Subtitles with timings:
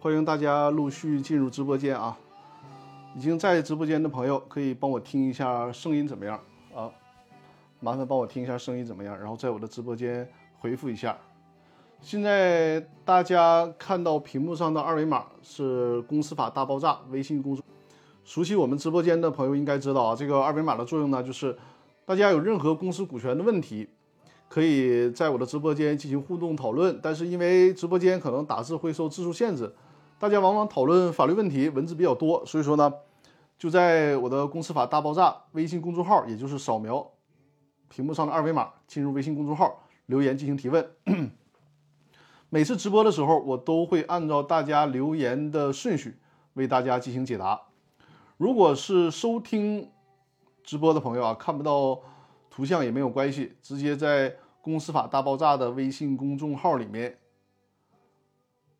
[0.00, 2.16] 欢迎大家陆续进入直播间啊！
[3.16, 6.38] 已经在直播间的朋友可以帮我听一下声音怎么样
[6.72, 6.88] 啊？
[7.80, 10.28] 麻烦帮我听一下声音怎么样，然后在我的直播间
[10.60, 11.18] 回复一下。
[12.00, 17.64] 现在大家看到屏幕上的二维码是《公司法大爆炸》微信公众。
[18.22, 21.58] 熟悉我们直播间的朋友应该知道啊，这个二维码的作用呢，就是
[22.04, 23.88] 大家有任何公司股权的问题，
[24.48, 27.00] 可以在我的直播间进行互动讨论。
[27.02, 29.74] 但是因为直播间可能打字会受字数限制，
[30.20, 32.92] 大家往往讨论法律问题文字比较多，所以说呢，
[33.56, 37.08] 就在我的《公司法大爆炸》微信公众号，也就是扫描
[37.88, 40.90] 屏幕上的二维码进入微信公众号留言进行提问。
[42.50, 46.18] 每次直播的时候，我都会按照大家留言的顺序
[46.54, 47.60] 为大家进行解答。
[48.38, 49.88] 如果是收听
[50.64, 52.00] 直播的朋友啊，看不到
[52.50, 57.18] 图像也没有关系，直接在《公司法大爆炸》的微信公众号里面，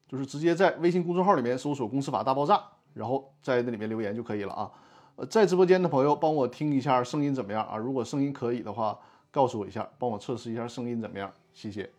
[0.08, 2.60] 就是直接在微信公众号里面搜索“公司法大爆炸”，
[2.94, 4.70] 然后在那里面留言就可以了啊。
[5.16, 7.76] 呃，在直播间的朋友，帮我听一下声音怎么样啊？
[7.76, 8.98] 如果声音可以的话，
[9.30, 11.90] 告诉我一下，帮我测试一下声音怎么样，谢谢。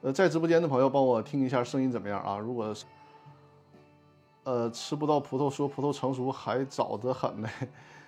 [0.00, 2.38] 呃，在直播间的朋友，帮我听一下声音怎么样啊？
[2.38, 2.74] 如果
[4.44, 7.48] 呃吃不到葡萄说葡萄成熟还早得很呢，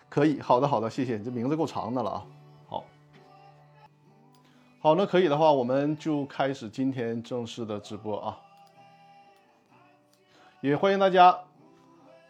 [0.08, 2.26] 可以，好的好的，谢谢你这名字够长的了啊。
[2.68, 2.84] 好，
[4.80, 8.38] 好，那可以的话，我们就开始今天正式的直播啊。
[10.60, 11.38] 也欢迎大家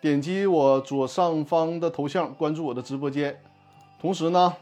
[0.01, 3.41] 点击我左上方的头像关注我的直播间，
[4.01, 4.55] 同时呢，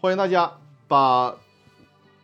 [0.00, 0.52] 欢迎大家
[0.88, 1.34] 把。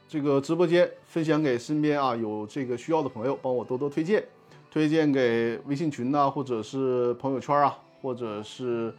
[0.09, 4.23] 这个直播间分享给身边啊有这个需要的朋友，帮我多多推荐，
[4.71, 8.95] 推荐给微信群呐，或者是朋友圈啊，或者是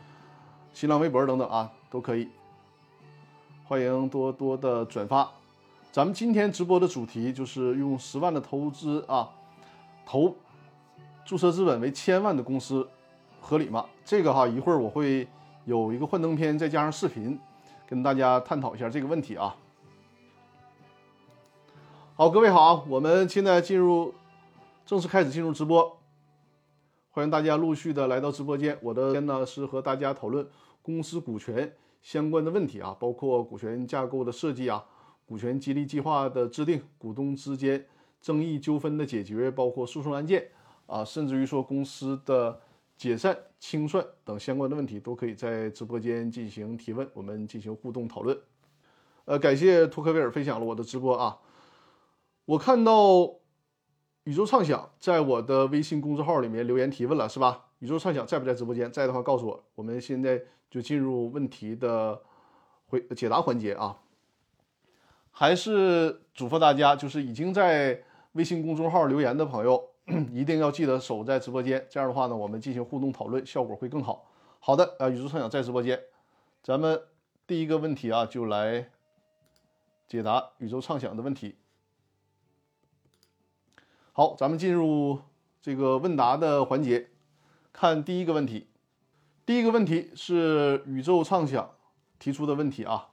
[0.73, 2.29] 新浪微博等等啊，都可以。
[3.65, 5.29] 欢迎多多的转发。
[5.91, 9.29] 咱们今天直播的主题就是用十万的投资啊，
[10.07, 10.35] 投
[11.25, 12.87] 注册资本为千万的公司
[13.39, 13.85] 合理吗？
[14.03, 15.27] 这个哈，一会儿我会
[15.65, 17.39] 有一个幻灯片，再加上视频，
[17.87, 19.55] 跟大家探讨一下这个问题啊。
[22.15, 24.13] 好，各位好，我们现在进入
[24.85, 25.97] 正式开始进入直播，
[27.09, 28.77] 欢迎大家陆续的来到直播间。
[28.81, 30.45] 我的天呢是和大家讨论
[30.81, 34.83] 公司股权相关的问题啊，包括股权架构的设计啊，
[35.25, 37.85] 股权激励计划的制定，股东之间
[38.21, 40.49] 争议纠纷的解决，包括诉讼案件
[40.85, 42.59] 啊，甚至于说公司的
[42.97, 48.37] 解散清算等相关的问题，都可以在直播间进行提问，我们进行互动讨论。
[49.25, 51.39] 呃，感谢托克维尔分享了我的直播啊。
[52.45, 53.35] 我看到
[54.25, 57.67] 宇宙畅想在我的微信公众号里面留言提问了，是吧？
[57.79, 58.91] 宇宙畅想在不在直播间？
[58.91, 59.63] 在的话告诉我。
[59.75, 62.21] 我们现在就进入问题的
[62.87, 63.99] 回解答环节啊。
[65.31, 69.89] 还是嘱咐大家，就是已经在微信公众号留言的朋友，
[70.31, 71.87] 一定要记得守在直播间。
[71.89, 74.29] 这样的话呢，我们进行互动讨论，效果会更好。
[74.59, 76.01] 好的，呃，宇宙畅想在直播间，
[76.61, 77.01] 咱们
[77.47, 78.89] 第一个问题啊，就来
[80.07, 81.55] 解答宇宙畅想的问题。
[84.11, 85.19] 好，咱们进入
[85.61, 87.09] 这个问答的环节，
[87.71, 88.67] 看第一个问题。
[89.45, 91.71] 第一个问题是宇宙畅想
[92.19, 93.09] 提出的问题啊。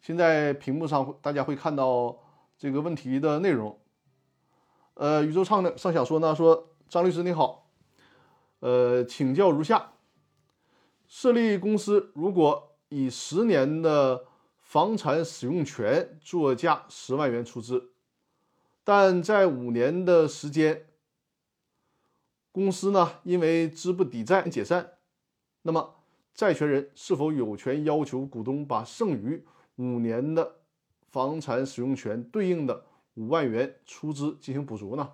[0.00, 2.18] 现在屏幕上大家会看到
[2.56, 3.78] 这个问题的内容。
[5.00, 7.70] 呃，宇宙畅的畅想说呢，说张律师你好，
[8.58, 9.92] 呃，请教如下：
[11.08, 14.26] 设立公司如果以十年的
[14.60, 17.92] 房产使用权作价十万元出资。
[18.84, 20.84] 但在五年的时间，
[22.52, 24.98] 公司呢因为资不抵债解散，
[25.62, 25.94] 那么
[26.34, 29.42] 债权人是否有权要求股东把剩余
[29.76, 30.56] 五年的
[31.08, 32.84] 房产使用权对应的
[33.14, 35.10] 五万元出资进行补足呢？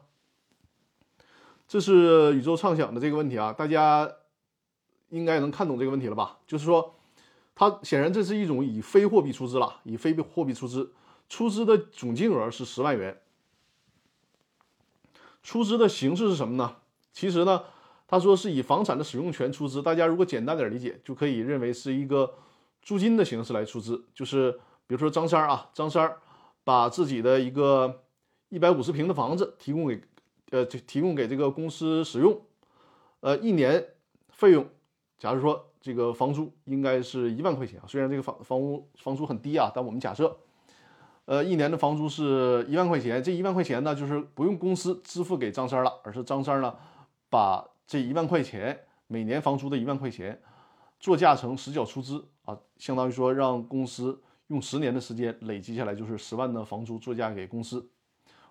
[1.69, 4.09] 这是宇宙畅想的这个问题啊，大家
[5.09, 6.39] 应该能看懂这个问题了吧？
[6.47, 6.95] 就是说，
[7.55, 10.93] 它显然这是一种以非货币出资了，以非货币出资，
[11.29, 13.21] 出资的总金额是十万元。
[15.43, 16.77] 出资的形式是什么呢？
[17.13, 17.65] 其实呢，
[18.07, 19.83] 他说是以房产的使用权出资。
[19.83, 22.35] 大家如果简单点理解，就可以认为是一个
[22.83, 24.05] 租金的形式来出资。
[24.15, 24.53] 就是
[24.87, 26.21] 比如说张三啊，张三儿
[26.67, 28.03] 把自己的一个
[28.49, 30.03] 一百五十平的房子提供给
[30.51, 32.37] 呃提供给这个公司使用，
[33.21, 33.83] 呃一年
[34.31, 34.67] 费用，
[35.17, 40.37] 假如说这个房租应该是一万块钱啊，虽然这个房房屋房租很低啊，但我们假设。
[41.27, 46.73] 呃，一年的房租是一万块钱，这一万块钱呢，就是不用公司支付给张三了，而是张三呢，
[47.29, 50.41] 把这一万块钱每年房租的一万块钱，
[51.01, 57.89] 作价成实缴出资啊，相当于说让公司用十年的时间累积下来就是十万的房租作价给公司。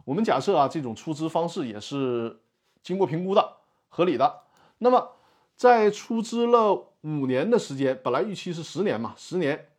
[0.03, 2.39] 我们假设啊，这种出资方式也是
[2.83, 3.57] 经过评估的、
[3.87, 4.41] 合理的。
[4.77, 5.13] 那么
[5.55, 9.69] 在出资了五年的时间，本来预期是十年嘛，十年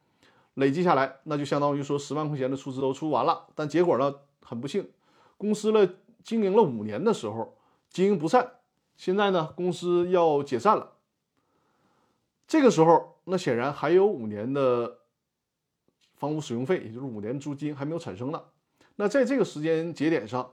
[0.54, 3.46] 累计下来，那就相当于说十万块钱的出资都出完了。
[3.54, 4.88] 但结果呢，很不幸，
[5.36, 5.86] 公司了
[6.24, 7.56] 经营了五年的时候
[7.90, 8.52] 经营不善，
[8.96, 10.94] 现在呢公司要解散了。
[12.48, 14.98] 这个时候，那显然还有五年的
[16.16, 18.42] 房屋使用费，也就是五年租金还没有产生呢。
[18.96, 20.50] 那在这个时间节点上，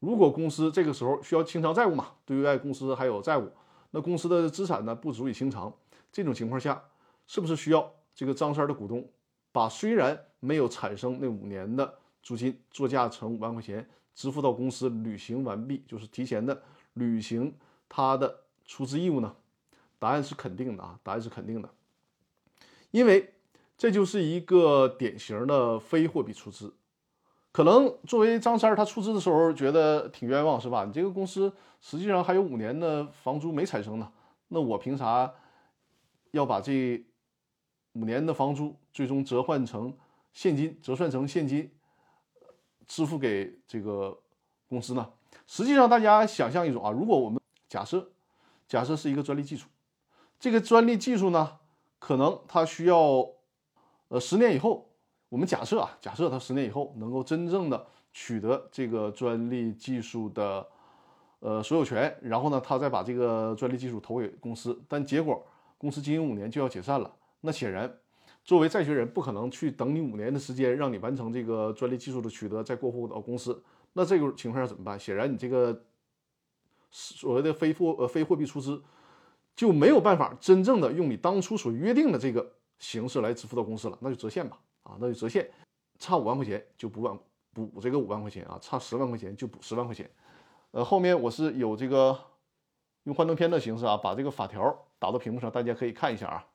[0.00, 3.50] 如果公司这个时候需要清偿债务嘛，对外公司还有债务，
[3.90, 5.72] 那公司的资产呢不足以清偿，
[6.10, 6.82] 这种情况下，
[7.26, 9.06] 是不是需要这个张三的股东
[9.52, 16.62] 把虽然没有产生那五年的租金作价成五万块钱支付到公司履行完毕，就是提前的
[16.94, 17.54] 履行
[17.88, 19.36] 他的出资义务呢？
[19.98, 21.68] 答案是肯定的啊，答案是肯定的，
[22.90, 23.34] 因为
[23.76, 26.74] 这就是一个典型的非货币出资。
[27.52, 30.84] 可能作为张三他出资的时候觉得挺冤枉，是吧？
[30.84, 34.12] 你这个公司实际上还有五年的房租没产生呢，
[34.48, 35.32] 那我凭啥
[36.32, 37.02] 要把这
[37.92, 39.96] 五年的房租最终折换成
[40.34, 41.72] 现金，折算成现金
[42.86, 44.18] 支付给这个
[44.68, 45.10] 公司呢？
[45.46, 48.10] 实际上，大家想象一种啊，如果我们假设
[48.68, 49.66] 假设是一个专利技术。
[50.38, 51.58] 这个专利技术呢，
[51.98, 53.26] 可能它需要，
[54.08, 54.88] 呃，十年以后，
[55.28, 60.66] 我们假设啊，假设它十年以后能够真正的取得这个专利技术的，
[61.40, 65.44] 呃，所有权，然后呢，他再把这个专利技术投给公司，但结果
[65.76, 67.92] 公司经营五年就要解散了，那显然，
[68.44, 73.62] 作为债权人不可能去等你五年的时间让你完成这个专利技术的取得再过户到公司，
[73.92, 74.98] 那这个情况下怎么办？
[74.98, 75.82] 显然你这个
[76.90, 78.82] 所谓的非货呃非货币出资。
[79.56, 85.50] 就没有办法真正的用你当初所约定的这个形式来支付到公司了，那就折现吧，啊，那就折现，
[85.98, 87.18] 差五万块钱就补万
[87.52, 90.10] 补这个五万块钱啊，差十万块钱就补十万块钱。
[90.72, 92.18] 呃，后面我是有这个
[93.04, 96.46] 用幻灯片的形式啊，把这个法条打到屏幕上，大家可以看一下啊。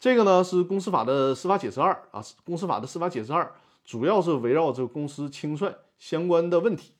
[0.00, 6.94] 这个呢是公司法的司法解释二啊，公司法的司法解释二主要是围绕着公司清算相关的问题，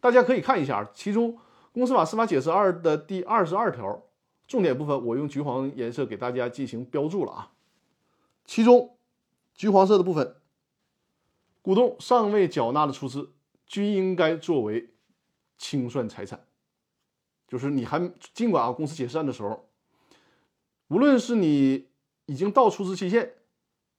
[0.00, 1.38] 大家可以看一下其中。
[1.72, 4.03] 公司法司法解释二的第二十二条，
[4.46, 7.52] 重点部分我用橘黄颜色给大家进行标注了啊。
[8.44, 8.96] 其中，
[9.54, 10.36] 橘黄色的部分，
[11.62, 13.32] 股东尚未缴纳的出资，
[13.66, 14.90] 均应该作为
[15.56, 16.46] 清算财产。
[17.48, 19.68] 就是你还尽管啊，公司解散的时候，
[20.88, 21.88] 无论是你
[22.26, 23.34] 已经到出资期限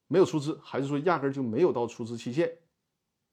[0.07, 2.57] 没有出资，还是说压根就没有到出资期限，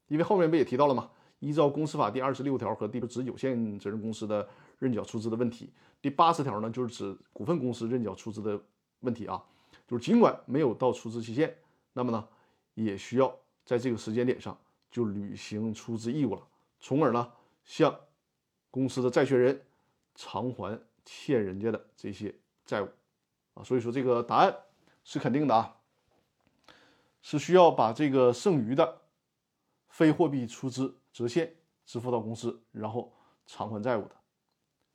[0.07, 1.11] 因为后面不也提到了吗？
[1.39, 4.47] 依照公司法第二十六条和第十有限责任公司的
[4.79, 5.71] 认缴出资的问题，
[6.01, 8.61] 第八十条呢就是指股份公司认缴出资的
[8.99, 9.43] 问题啊，
[9.87, 11.55] 就是尽管没有到出资期限，
[11.93, 12.27] 那么呢
[12.73, 13.33] 也需要
[13.65, 14.57] 在这个时间点上
[14.91, 16.41] 就履行出资义务了，
[16.79, 17.31] 从而呢
[17.63, 17.95] 向
[18.71, 19.65] 公司的债权人
[20.15, 22.33] 偿还欠人家的这些
[22.65, 22.89] 债务。
[23.53, 24.55] 啊，所以说这个答案
[25.03, 25.77] 是肯定的啊，
[27.21, 29.01] 是需要把这个剩余的
[29.89, 30.97] 非货币出资。
[31.13, 31.55] 折现
[31.85, 33.13] 支付到公司，然后
[33.45, 34.15] 偿还债务的，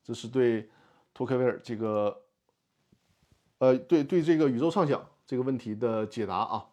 [0.08, 0.70] 这是对
[1.12, 2.22] 托克维尔这个，
[3.58, 6.64] 呃，对对这个宇宙畅想这个问题的解答啊。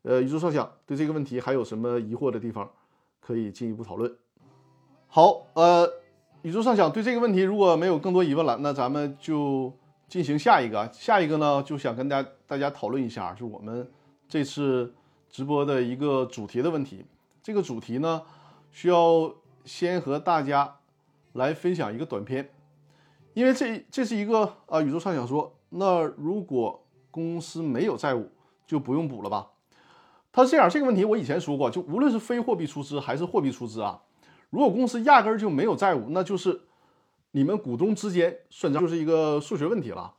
[0.00, 2.70] 呃，宇宙畅想对这个问题还有什么疑惑的地方，
[3.20, 4.16] 可以进一步讨论。
[5.08, 5.86] 好，呃，
[6.40, 9.70] 宇宙畅想对这个问题如果没有更多疑问了，那咱们就
[10.08, 10.90] 进行下一个。
[10.90, 13.92] 下一个呢，就想跟大家大家讨论一下，是我们
[14.26, 14.94] 这次
[15.28, 17.04] 直播的一个主题的问题。
[17.42, 18.22] 这个主题呢，
[18.70, 19.34] 需要
[19.66, 20.78] 先和大家
[21.32, 22.50] 来分享一个短片，
[23.34, 28.30] 因为这这是一个啊宇宙畅想说，那如果公司没有债务，
[28.66, 29.50] 就不用补了吧？
[30.30, 34.02] 他是这样，这个问题我以前说过，就无论是非货币出资还是货币出资啊，
[34.50, 36.62] 如果公司压根儿就没有债务，那就是
[37.32, 40.14] 你们股东之间算账，就是一个数学问题了。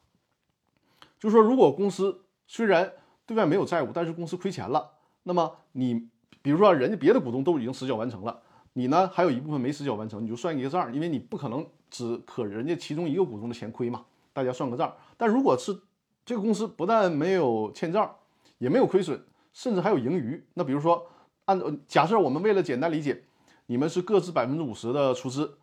[1.20, 2.94] 就说，如果公司虽然
[3.26, 4.92] 对外没有债务，但是公司亏钱了，
[5.24, 6.10] 那么你。
[6.42, 8.42] 比如说，人家别的股东都已经实缴完成了，
[8.74, 14.96] 你呢还有一部分没实缴完成，你就算一个账，因为你不可能只可人家其中一个股东的钱亏嘛，大家算个账。
[15.16, 15.80] 但如果是
[16.26, 18.16] 这个公司不但没有欠账，
[18.58, 21.08] 也没有亏损，甚至还有盈余，那比如说
[21.46, 23.24] 按照假设我们为了简单理解，
[23.68, 25.58] 你们是各自百分之五十的出资，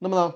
[0.00, 0.34] 那么呢，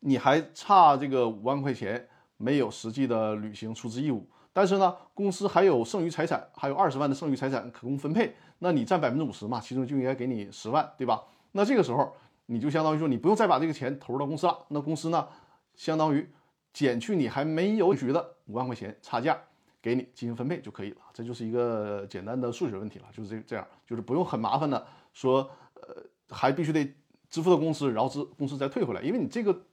[0.00, 4.26] 你还差这个五万块钱没有实际的履行出资义务。
[4.54, 11.22] 但是呢，公司还有剩余财产，还有二十万的剩余财产可供分配，那你占百分之五十嘛，其中就应该给你十万，对吧？
[11.52, 12.14] 那这个时候
[12.46, 15.26] 你就相当于说，你不用再把这个钱投入到公司了，那公司呢，
[15.74, 16.30] 相当于
[16.72, 19.36] 减去你还没有取的五万块钱差价，
[19.82, 20.98] 给你进行分配就可以了。
[21.12, 25.96] 这就是一个简单的数学问题了，就是这这样，就是不用很麻烦的说，呃，
[26.30, 26.84] 还必须得
[27.28, 29.64] 支付到公司，然后支公司再退回来，因为你这个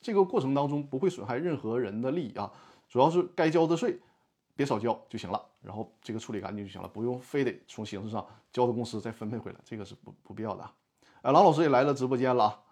[0.00, 2.52] 这个过程当中不会损害任何人的利益啊，
[2.86, 3.98] 主要是该交的税
[4.56, 10.72] 别少交就行了，然后这个处理干净就行了，不用非得从形式上交到公司再分配回来，这个是不不必要的啊。
[11.20, 12.62] 哎，郎老师也来了直播间了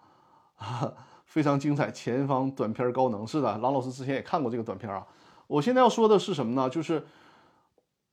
[0.56, 0.94] 啊，
[1.26, 5.06] 非常精彩，前方短片高能是的，郎老师之前也看过这个短片啊。
[5.46, 6.70] 我现在要说的是什么呢？
[6.70, 7.04] 就是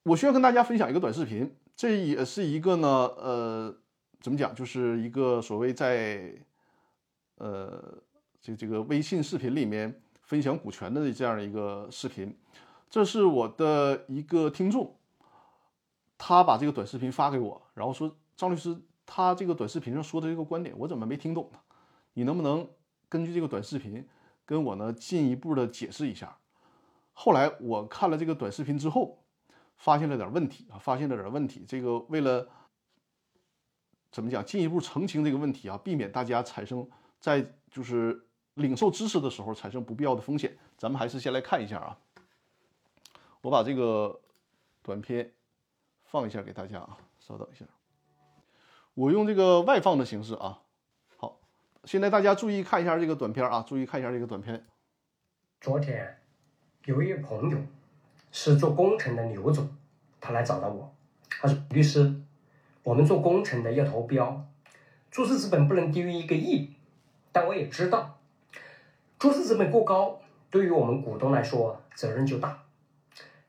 [0.04, 3.74] 我需要跟大家分享一个短视频，这也是一个呢，呃，
[4.20, 6.36] 怎么讲，就是一个所谓在
[7.38, 7.82] 呃
[8.42, 12.38] 这这个微信视频里面分享股权的这样的一个视频。
[12.92, 14.98] 这是我的一个听众，
[16.18, 21.60] 他把这个短视频发给我，然后说张律师，他这个短视频上说的这个观点，我怎么没听懂呢？
[22.16, 22.70] 你能不能
[23.08, 24.06] 根据这个短视频
[24.46, 26.38] 跟我呢进一步的解释一下？
[27.14, 29.24] 后来我看了这个短视频之后，
[29.78, 31.64] 发现了点问题啊，发现了点问题。
[31.66, 32.46] 这个为了
[34.12, 36.86] 怎么讲，进一步澄清这个问题啊，避免大家产生
[37.22, 41.98] 在就是领受知识的时候产生不必要的风险，咱们还是先来看一下啊。
[43.42, 44.22] 我把这个
[44.82, 45.34] 短片
[46.04, 47.66] 放一下给大家啊，稍等一下。
[48.94, 50.62] 我用这个外放的形式啊。
[51.18, 51.40] 好，
[51.86, 54.66] 现在大家注意看一下这个短片啊，注意看一下这个短片。
[55.60, 56.18] 昨天。
[56.86, 57.60] 有一位朋友
[58.32, 59.70] 是做工程的刘总，
[60.20, 60.92] 他来找到我，
[61.30, 62.12] 他说：“律师，
[62.82, 64.48] 我们做工程的要投标，
[65.12, 66.74] 注册资本不能低于一个亿，
[67.32, 68.18] 但我也知道，
[69.20, 72.64] 注册资本过高，对于我们股东来说责任就大。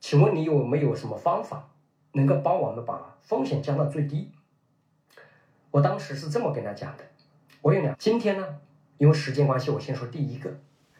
[0.02, 1.70] 请问你有没有什么方法
[2.10, 4.32] 能够帮我们把风险降到最低？”
[5.70, 7.04] 我当时是这么跟他讲的，
[7.62, 8.58] 我有两，今天呢，
[8.98, 10.52] 因为时间关系，我先说第一个，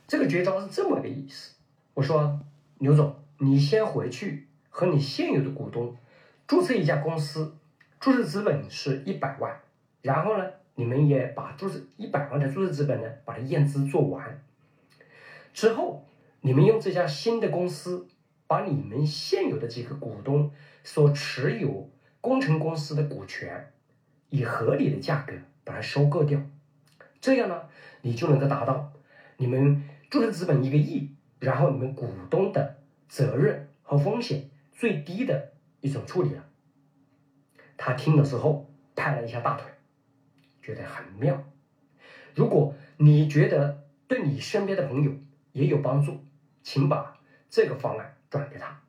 [0.07, 1.57] 这个绝招是这么个意思。
[1.95, 2.41] 我说，
[2.79, 5.97] 刘总，你先回去和你现有的股东
[6.47, 7.57] 注册一家公司，
[7.99, 9.61] 注册资本是一百万，
[10.01, 10.45] 然后呢，
[10.77, 14.43] 你们也把注册一百万的注册资本呢，把它验资做完，
[15.53, 16.07] 之后，
[16.41, 18.07] 你们用这家新的公司
[18.53, 20.51] 把你们现有的几个股东
[20.85, 21.91] 所持有
[22.21, 23.73] 工程公司的股权，
[24.29, 25.33] 以合理的价格
[25.65, 26.39] 把它收购掉，
[27.19, 27.63] 这样呢，
[28.03, 28.93] 你就能够达到
[29.39, 31.17] 你们注册资本一个亿。
[31.41, 32.77] 然后你们股东的
[33.09, 36.45] 责任和风险最低的一种处理了。
[37.79, 39.67] 他听了之后拍了一下大腿，
[40.61, 41.43] 觉得很妙。
[42.35, 45.11] 如果你觉得对你身边的朋友
[45.53, 46.21] 也有帮助，
[46.63, 47.19] 请把
[47.49, 48.81] 这个方案转给他。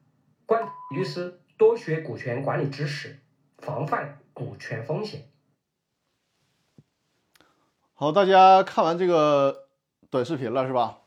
[0.46, 3.20] 关律师多学股权管理知识，
[3.58, 5.30] 防范股权风险。
[7.94, 9.68] 好，大家看完这个
[10.10, 11.00] 短视频了是吧？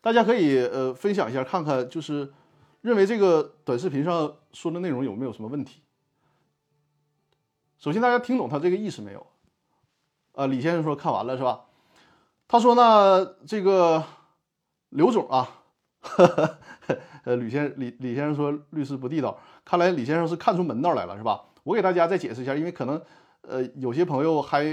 [0.00, 2.32] 大家可以呃分享一下，看看就是
[2.80, 5.82] 认为这个短视频上说的内容有没有什么问题。
[7.76, 9.26] 首先，大家听懂他这个意思没有？
[10.34, 11.64] 啊，李先生说看完了是吧？
[12.46, 14.04] 他说呢，这个
[14.90, 15.64] 刘总啊，
[17.26, 21.42] 呃，吕先李李先生说律师不地道，看来李先生是看出门道来了是吧？
[21.64, 23.02] 我给大家再解释一下，因为可能
[23.40, 24.72] 呃有些朋友还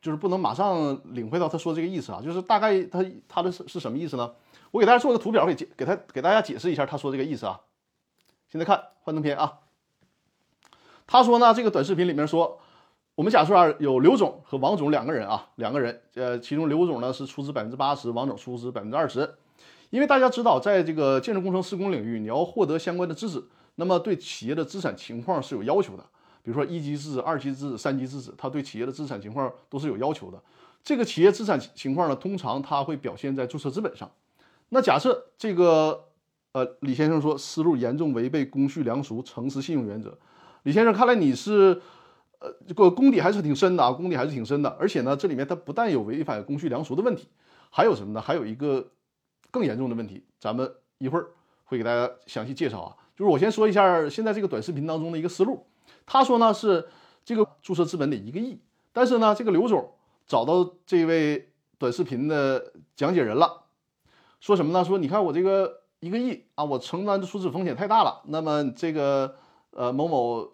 [0.00, 4.32] 就是不能马上领会到他说这个意思啊，就是大概他他的是是什么意思呢？
[4.70, 7.60] 我给大家做个图表，给解给他给大家解释一下他说这个意思啊。
[8.48, 9.58] 现在看幻灯片啊，
[11.06, 12.60] 他说呢，这个短视频里面说，
[13.14, 19.34] 我们假设啊有刘总和王总两个人啊，两个人，呃，其中刘总呢是出资百分之八十，王总出资百分之二十。
[19.94, 23.40] 因为大家知道，在这个建筑工程施工领域，你要获得相关的资质，
[23.76, 26.04] 那么对企业的资产情况是有要求的。
[26.42, 30.42] 比如说一级资质、二级资质、三级资质，它对企业的资产情况都是有要求的。
[30.82, 34.10] 这个企业资产情况呢，通常它会表现在注册资本上。
[34.70, 36.06] 那假设这个，
[36.50, 40.18] 呃，李先生说思路严重违背公序良俗、诚实信用原则。
[40.64, 41.80] 李先生，看来你是，
[42.40, 44.68] 呃，这个功底还是挺深的啊，功底还是挺深的。
[44.70, 47.28] 而且呢，这里面它不但有违反公序良俗的问题，
[47.70, 48.20] 还有什么呢？
[48.20, 48.88] 还有一个
[49.54, 50.68] 更严重的问题，咱们
[50.98, 51.28] 一会儿
[51.62, 52.96] 会给大家详细介绍啊。
[53.14, 55.64] 就是我先说一下现在这个短视频当中的一个思路。
[56.04, 56.88] 他说呢是
[57.24, 58.60] 这个注册资本得一个亿，
[58.92, 59.92] 但是呢，这个刘总
[60.26, 63.62] 找到这位短视频的讲解人了。
[64.40, 64.84] 说什么呢？
[64.84, 68.22] 说你看我这个一个亿啊，我承担的出资风险太大了。
[68.26, 69.36] 那么这个
[69.70, 70.50] 呃某某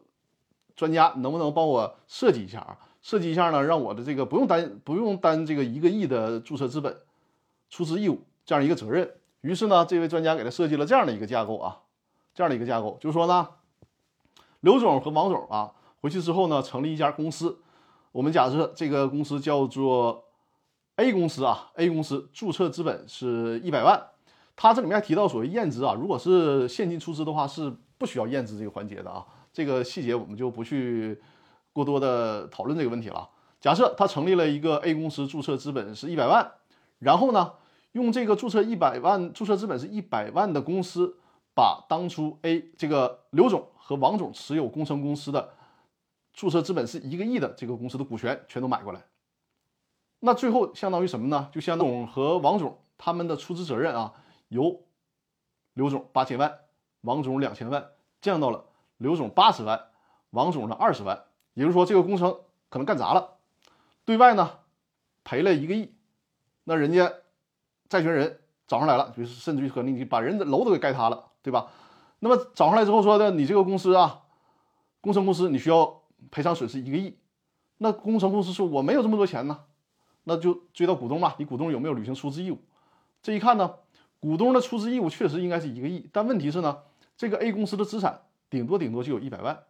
[0.77, 2.79] 专家能不能帮我设计一下啊？
[3.01, 6.95] 设计一下呢，让我的这个不用担不用担这个一个亿的注册资本
[7.71, 9.11] 出资义务这样一个责任。
[9.41, 11.79] 于是呢，这位专家给他设计了这样的一个架构啊，
[12.35, 13.49] 这样的一个架构，就是说呢，
[14.61, 17.61] 刘总和王总啊回去之后呢，成立一家公司。
[18.13, 20.25] 我们假设这个公司叫做。
[20.97, 24.09] A 公司啊，A 公司注册资本是一百万，
[24.55, 31.19] 它这里面还提到所谓验资啊，如果是现金出资的话，是不需要验资这个环节的啊，这个细节我们就不去
[31.73, 33.27] 过多的讨论这个问题了。
[33.63, 36.53] 假设他成立了一个 A 公司，注册资本是一百万，
[36.99, 37.53] 然后呢，
[37.93, 41.19] 用这个注册一百万、注册资本是一百万的公司，
[41.55, 45.55] 把当初 A 这个刘总和王总持有工程公司的
[46.33, 49.05] 注册资本是一个亿的这个公司的股权全都买过来，
[50.21, 51.51] 那最后相当于什么呢？
[51.53, 54.15] 就相当于和王总他们的出资责任啊，
[54.49, 54.85] 由
[55.75, 56.61] 刘总八千万，
[57.01, 58.67] 王总两千万降到了
[58.99, 59.89] 刘总八十万，
[60.31, 63.39] 王总的二十万，也就是说这个工程可能干砸了。
[64.05, 64.59] 对外呢
[65.25, 65.93] 赔了一个亿，
[66.65, 67.13] 那人家
[67.91, 71.67] 债权人找上来了，就是甚至于可能你把人的楼都给盖塌了，对吧？
[72.21, 74.23] 那么找上来之后说的，你这个公司啊，
[75.01, 77.19] 工程公司你需要赔偿损失一个亿，
[77.79, 79.65] 那工程公司说我没有这么多钱呢，
[80.25, 82.59] 那就追到股东嘛，你股东有没有履行出资义务？
[83.23, 83.75] 这一看呢，
[84.21, 86.79] 股东的出资义务确实应该是一个亿，但问题是呢，
[87.17, 89.65] 这个 A 公司的资产顶多顶多就有一百万。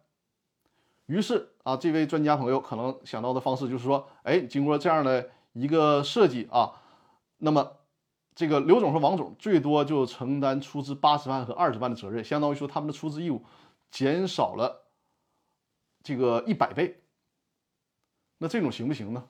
[1.07, 6.73] 于是啊，这位专家朋友可能想到的方式就是说，哎，经过这样的一个设计啊，
[7.39, 7.71] 那么
[8.33, 13.41] 这个刘总和王总最多就承担出资八十万和二十万的责任，相当于说他们的出资义务
[13.91, 14.87] 减少了
[16.01, 17.01] 这个一百倍。
[18.37, 19.23] 那这种行不行呢？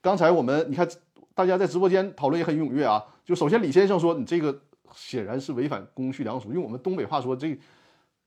[0.00, 0.88] 刚才我们你看，
[1.34, 3.04] 大家在直播间讨论也很踊跃啊。
[3.24, 4.58] 就首先李先生说，你这个
[4.94, 7.58] 显然是违反公序良俗，用我们东北话说，这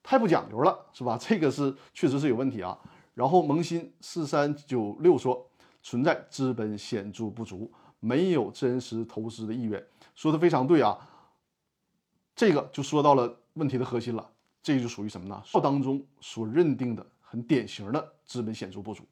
[0.03, 1.17] 太不讲究了，是吧？
[1.19, 2.77] 这个是确实是有问题啊。
[3.13, 5.49] 然后萌新四三九六说
[5.81, 9.83] 存在资本显著不足，没有真实投资的意愿，
[10.17, 10.97] 说的非常对啊。
[12.35, 14.29] 这个就说到了问题的核心了，
[14.63, 15.43] 这就属于什么呢？
[15.61, 19.03] 当中所认定的很典型的资本显著不足。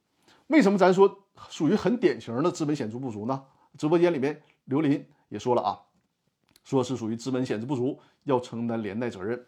[0.48, 3.44] 为什么咱说属于很典型的资本显著不足呢？
[3.78, 5.80] 直播间里面刘林也说了啊，
[6.64, 9.46] 说是属于资本显著不足，要承担连带责任。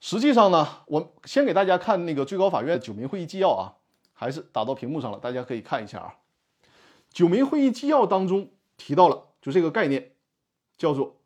[0.00, 3.74] 实际上呢，我先给大家看那个最高法院九民会议纪要啊。
[4.20, 6.16] 还是打到屏幕上了，大家可以看一下啊。
[7.12, 10.16] 九民会议纪要当中提到了，就这个概念
[10.78, 11.20] 叫做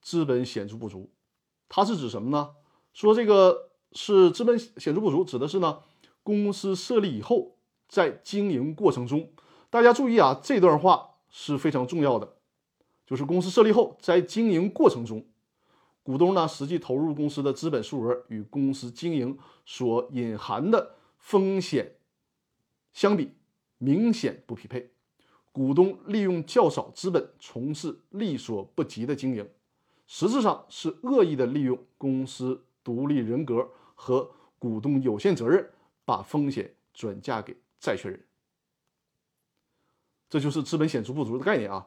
[0.00, 1.10] 资本显著不足，
[1.68, 2.50] 它是指什么呢？
[2.92, 5.80] 说这个是资本显著不足，指的是呢
[6.22, 7.56] 公司设立以后，
[7.88, 9.32] 在经营过程中，
[9.70, 12.36] 大家注意啊，这段话是非常重要的，
[13.06, 15.26] 就是公司设立后，在经营过程中，
[16.02, 20.96] 股东呢实际投入公司的资本数额与公司经营所隐含的。
[21.24, 21.98] 风险
[22.92, 23.36] 相比
[23.78, 24.90] 明显不匹配，
[25.52, 29.46] 股东利用较少资本从事力所不及的经营，
[30.06, 35.70] 实质上是恶意的利用公司独立人格和股东有限责任，
[36.04, 38.20] 把风险转嫁给债权人。
[40.30, 41.86] 这就是资本显著不足的概念啊。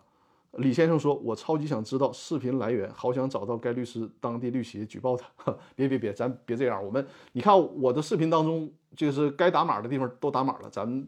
[0.58, 5.28] 李先生说：“我超级想知道视频来源，好想找到该律师当地律协举报他。
[5.75, 6.82] 别别别，咱别这样。
[6.82, 10.69] 我们你看我的视频当中，就是该打码的地方都打码了。
[10.69, 11.08] 咱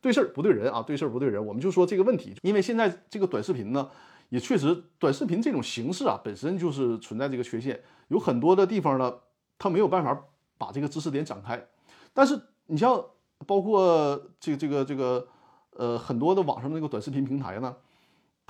[0.00, 1.44] 对事儿不对人啊，对事儿不对人。
[1.44, 3.90] 我们就说这个问题，因为现在这个短视频呢，
[4.28, 7.82] 也确实短视频这种形式啊，本身就是存在这个缺陷。
[8.08, 9.14] 有很多的地方呢，
[9.58, 10.24] 它没有办法
[10.58, 11.68] 把这个知识点展开。
[12.12, 13.04] 但是你像
[13.46, 15.28] 包括这个这个这个
[15.76, 17.76] 呃很多的网上那个短视频平台呢。”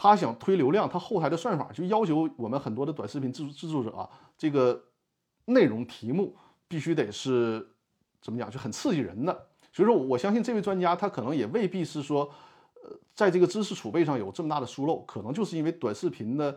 [0.02, 4.08] 他想推流量，他后台的算法就要求我们很多的短视频制制作者啊，
[4.38, 4.82] 这个
[5.44, 6.34] 内容题目
[6.66, 7.68] 必须得是
[8.22, 9.48] 怎么讲，就很刺激人的。
[9.72, 12.30] 所以说，我相信这位专家他可能也未必是说，
[12.82, 16.56] 呃，在这个知识储备上有这么大的疏漏，可能就是因为短视频的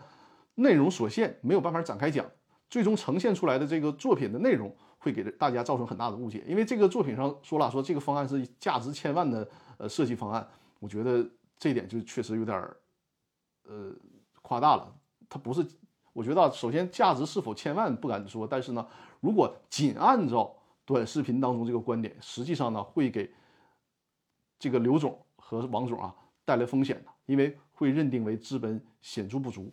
[0.56, 2.26] 内容所限，没有办法展开讲，
[2.70, 6.44] 最终呈现出来的这个作品的内容会给大家造成很大的误解。
[6.48, 9.48] 因为这个作品上说了，说这个方案是价值千万的
[9.78, 10.48] 呃设计方案，
[10.80, 11.24] 我觉得
[11.58, 12.78] 这一点就确实有点儿。
[13.66, 13.94] 呃，
[14.42, 14.94] 夸大了，
[15.30, 15.66] 它不是。
[16.12, 18.86] 我觉得，首先价值是否千万不敢说，但是呢，
[19.20, 23.30] 如果仅按照短视频当中这个观点，实际上呢，会给
[24.60, 26.14] 这个刘总和王总啊
[26.46, 29.72] 带来风险的，因为会认定为资本显著不足。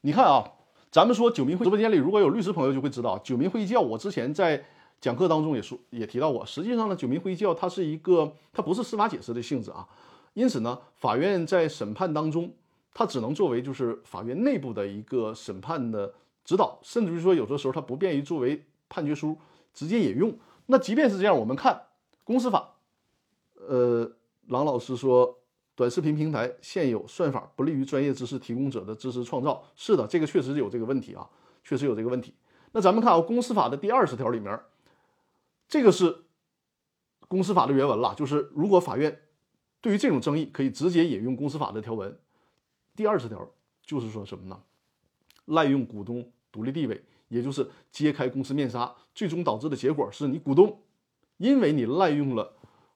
[0.00, 0.44] 你看啊，
[0.90, 4.64] 咱们说九民会直播间里如果有律师朋友就会知道，九民会议纪要，我之前在
[5.00, 6.44] 讲课当中也说也提到过。
[6.44, 9.88] 实际上呢，九民会议纪要它是一个，它不是司法解释的性质啊，
[10.34, 12.52] 因此呢，法院在审判当中。
[12.92, 16.12] 它只能作为就是法院内部的一个审判的
[16.44, 19.38] 指导，甚至于说有的时候它不便于作为判决书
[19.72, 20.36] 直接引用。
[20.70, 21.88] 那即便是这样，我们看
[22.22, 22.76] 公司法，
[23.54, 24.08] 呃，
[24.46, 25.42] 郎老师说
[25.74, 29.64] 短视频平台现有算法不利于专业知识提供者的知识创造。
[29.74, 31.28] 是的，这个确实有这个问题啊，
[31.64, 32.32] 确实有这个问题。
[32.70, 34.60] 那咱们看啊，公司法的第二十条里面，
[35.66, 36.24] 这个是
[37.26, 39.22] 公司法的原文了，就是如果法院
[39.80, 42.16] 对于这种争议，可以直接引用公司法的条文。
[42.94, 43.50] 第二十条
[43.82, 44.62] 就是说什么呢？
[45.46, 50.82] 滥用股东独立地位，也就是揭开公司面纱，最终导致的结果是你股东，
[51.38, 52.52] 因为你滥用了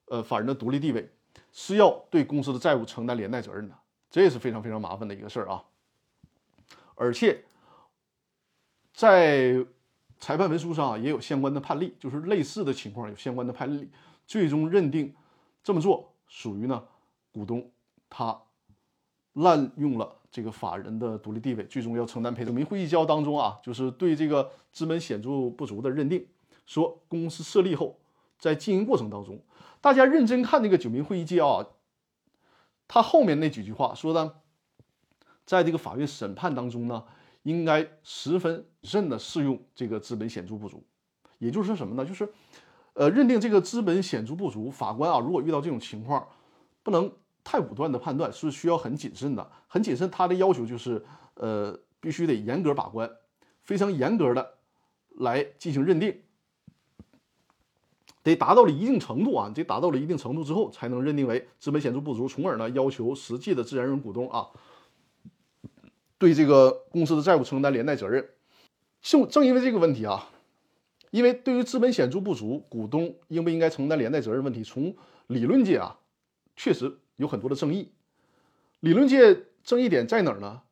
[0.07, 1.09] 呃法人的独立地位，
[1.53, 3.79] 是要对公司的债务承担连带责任的，
[4.11, 5.64] 这也是非常非常麻烦的一个事儿啊。
[6.97, 7.44] 而且
[8.92, 9.64] 在
[10.18, 13.88] 裁判文书上也有相关的判例，就是类似的情况有相关的判例，
[14.27, 15.14] 最终认定
[15.62, 16.85] 这么做属于呢
[17.33, 17.70] 股东
[18.11, 18.40] 他
[19.35, 22.53] 滥用了这个法人的独立地位，最终要承担赔偿。
[22.53, 26.27] 民会议交当中啊，就是对这个资本显著不足的认定，
[26.66, 28.01] 说公司设立后
[28.37, 29.40] 在经营过程当中，
[29.81, 31.66] 大家认真看那个九民会议纪要啊，
[32.88, 34.40] 他后面那几句话说的，
[35.47, 37.05] 在这个法院审判当中呢。
[37.44, 40.83] 应该十分认的适用这个资本显著不足，
[41.37, 42.03] 也就是说什么呢？
[42.03, 42.27] 就是，
[42.94, 46.27] 呃，认定这个资本显著不足，法官啊，如果遇到这种情况，
[46.83, 47.12] 不能
[47.44, 50.11] 太武断的判断，是需要很谨慎的，很谨慎。
[50.11, 51.04] 他的要求就是，
[51.35, 53.09] 呃，必须得严格把关，
[53.62, 54.54] 非常严格的
[55.18, 56.22] 来进行认定，
[58.22, 64.48] 得达到了一定程度啊，得达到了一定程度之后，才能认定为资本显著不足，从而呢要求实际的自然人股东啊。
[66.16, 68.26] 对这个公司的债务承担连带责任，
[69.02, 70.30] 就正因为这个问题啊，
[71.11, 75.98] 因为对于资本显著不足，股东应不应该承担连带责任问题，从理论界啊，
[76.57, 77.92] 确实有很多的争议。
[78.81, 80.62] 理论界争议点在哪儿呢？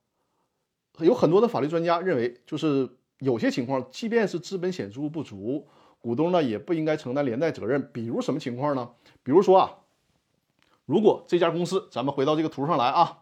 [0.98, 5.66] 有很多的法律专家认为，就是有些情况，即便是资本显著不足，
[6.00, 7.90] 股东呢也不应该承担连带责任。
[7.92, 8.90] 比如什么情况呢？
[9.22, 9.78] 比如说啊，
[10.84, 13.20] 如果这家公司，咱们回到这个图上来啊。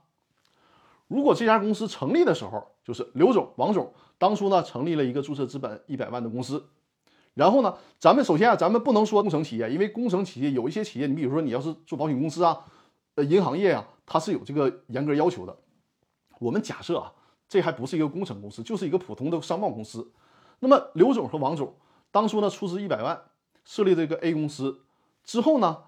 [1.06, 6.68] 如果这家公司成立的时候，就是刘总、王总当初呢成立了一个注册资本一百万的公司，
[7.34, 12.64] 然后呢，咱们首先啊，咱们不能说工程企业，因为工程企业有一些企业，你比如说你要是做保险公司啊，
[13.24, 15.56] 银行业啊，它是有这个严格要求的。
[16.38, 17.12] 我们假设啊，
[17.48, 20.12] 这还不是一个工程公司，就是一个普通的商贸公司。
[20.60, 21.74] 那么刘总和王总
[22.10, 23.20] 当初呢出资一百万
[23.64, 24.80] 设立这个 A 公司
[25.24, 25.84] 之后呢？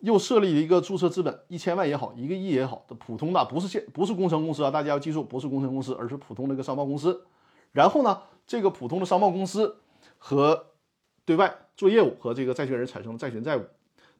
[0.00, 7.24] 又设立了一个注册资本一千万也好，一个亿也好的普通的，不是现不是工程公司啊，大家要记住，不是工程公司，而是普通的一个商贸公司。
[7.72, 9.78] 然后呢，这个普通的商贸公司
[10.18, 10.66] 和
[11.24, 13.64] 对外做业务和这个债权人产生了债权债务。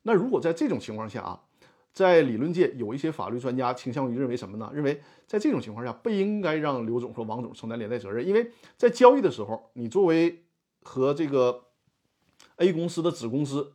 [0.02, 1.42] 那如果在这种情况下啊，
[1.96, 4.70] 在理论界有一些法律专家倾向于认为什么呢？
[4.74, 10.44] 认为在这种情况下不应该让刘总和王总承担连带责任，因为在交易的时候，你作为
[10.82, 11.64] 和这个
[12.56, 13.72] A 公司的子公司。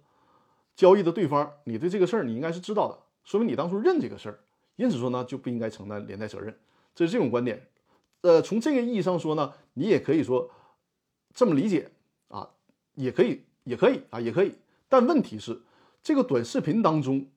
[0.73, 4.39] 交易的对方，你对这个事儿你应该是知道的，说明你当初认这个事儿，
[4.75, 6.57] 因此说呢就不应该承担连带责任，
[6.95, 7.67] 这是这种观点。
[8.21, 10.49] 呃，从这个意义上说呢，你也可以说
[11.33, 11.91] 这么理解
[12.29, 12.51] 啊，
[12.93, 14.55] 也可以，也可以啊，也可以。
[14.87, 15.61] 但问题是，
[16.01, 17.27] 这个短视频当中，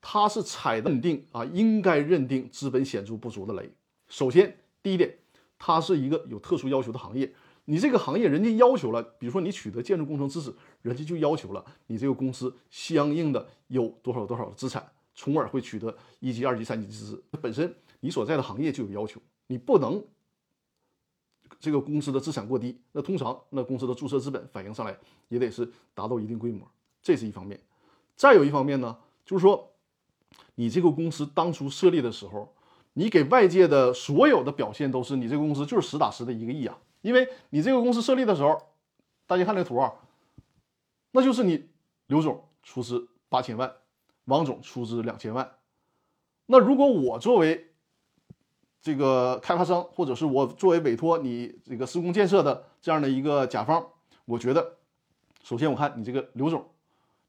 [0.00, 3.70] 它是踩的认定啊，应该认定资本显著不足的雷。
[4.08, 5.18] 首先，第一点，
[5.58, 7.32] 它是一个有特殊要求的行业。
[7.66, 17.22] 你这个行业，人家要求了，比如说你取得建筑工程知识，人家就要求了你这个公司相应的有多少多少资产，从而会取得一级、二级、三级资质。
[17.40, 20.02] 本身你所在的行业就有要求，你不能
[21.60, 26.66] 这个公司的资产过低，那通常那公司的注册资本反映上来也得是达到一定规模，
[27.02, 27.60] 这是一方面。
[28.16, 29.72] 再有一方面呢，就是说
[30.60, 32.52] 你这个公司当初设立的时候，
[32.92, 36.76] 你给外界的所有的表现都是你这个公司就是实打实的一个亿啊。
[37.00, 38.60] 因为你这个公司设立的时候，
[39.26, 39.90] 大家看这图啊，
[41.12, 41.70] 那就是你
[42.08, 43.72] 刘总出资八千万，
[44.26, 45.50] 王总出资两千万。
[46.44, 47.70] 那如果我作为
[48.82, 53.82] 这个开发商，或者是我作为委托你这个施工建设的这样的一个甲方，
[54.26, 54.76] 我觉得，
[55.42, 56.68] 首先我看你这个刘总，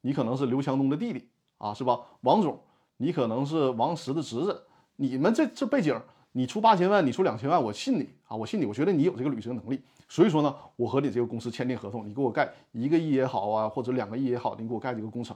[0.02, 2.02] 你可能是刘强东的弟弟啊，是吧？
[2.22, 2.62] 王总，
[3.02, 4.64] 你可能是王石的侄子，
[4.98, 6.00] 你们这这背景。
[6.34, 8.34] 你出八千万，你出两千万，我信你啊！
[8.38, 9.82] 我信你，我觉得你有这个履行能力。
[10.08, 15.36] 所以说呢，我和你这个公司签订合同，你给我盖一个亿也好啊，或者两个亿也好，你给我盖这个工程。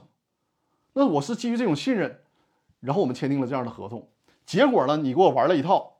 [0.94, 2.20] 那我是基于这种信任，
[2.80, 4.08] 然后我们签订了这样的合同。
[4.46, 5.98] 结果呢，你给我玩了一套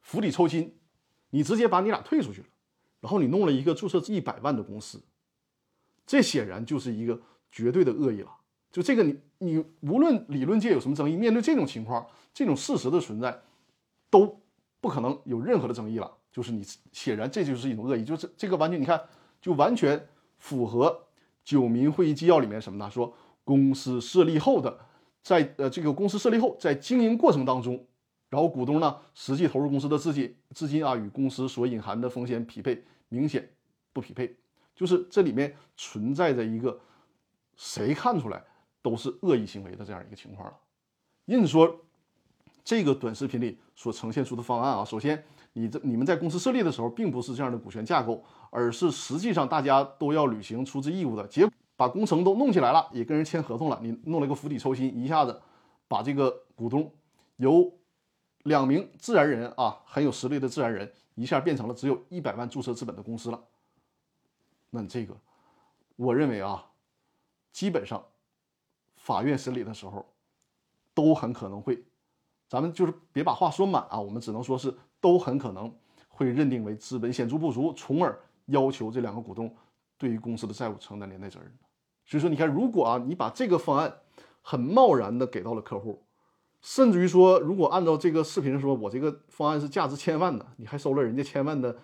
[0.00, 0.78] 釜底抽薪，
[1.28, 2.46] 你直接把你俩退出去了，
[3.00, 5.02] 然后你弄了一个注册一百万的公司，
[6.06, 8.30] 这显然就是一个绝对的恶意了。
[8.72, 13.40] 就这个，你你无论理论界有什么争议，面对这种情况，这种事实的存在。
[14.10, 14.40] 都
[14.80, 18.98] 不可能有任何的争议了，就是你显然这就是一种恶意，就是这个完全你看
[19.38, 21.08] 就完全符合
[21.44, 22.90] 九民会议纪要里面什么呢？
[22.90, 24.78] 说公司设立后的
[25.22, 27.86] 在呃这个公司设立后在经营过程当中，
[28.30, 33.46] 然后股东呢实际投入公司的资金资金啊与公司所隐含的风险匹配明显
[33.92, 34.34] 不匹配，
[34.74, 36.80] 就是这里面存在着一个
[37.56, 38.42] 谁看出来
[38.88, 40.56] 都是恶意行为的这样一个情况了，
[41.26, 41.84] 因此说。
[42.64, 45.24] 这个短视频里所呈现出的方案啊，首先，
[45.54, 55.40] 你这你们在公司设立的时候，并不是这样的股权架构，而是实际上大家都要履行出资义务的，结把工程都弄起来了，也跟人签合同了，你弄了个釜底抽薪，一下子
[55.88, 56.92] 把这个股东
[57.36, 57.72] 由
[58.42, 63.42] 两名自然人啊很有实力的自然人，一下变成了只有一百万注册资本的公司了。
[64.68, 65.16] 那这个，
[65.96, 66.66] 我认为啊，
[67.50, 68.04] 基本上
[69.08, 70.04] 法院审理的时候
[70.92, 71.82] 都很可能会，
[72.46, 75.74] 咱们就是别把话说满啊，我们只能说是都很可能
[76.08, 79.56] 会认定为资本显著不足，从而要求这两个股东
[79.96, 81.50] 对于公司的债务承担连带责任。
[82.04, 84.00] 所以说，你看，如果啊你把这个方案
[84.42, 86.04] 很贸然的给到了客户，
[86.60, 91.78] 甚至于说，如果按照这个视频说，我这个方案是价值千万的，你还收了人家千万的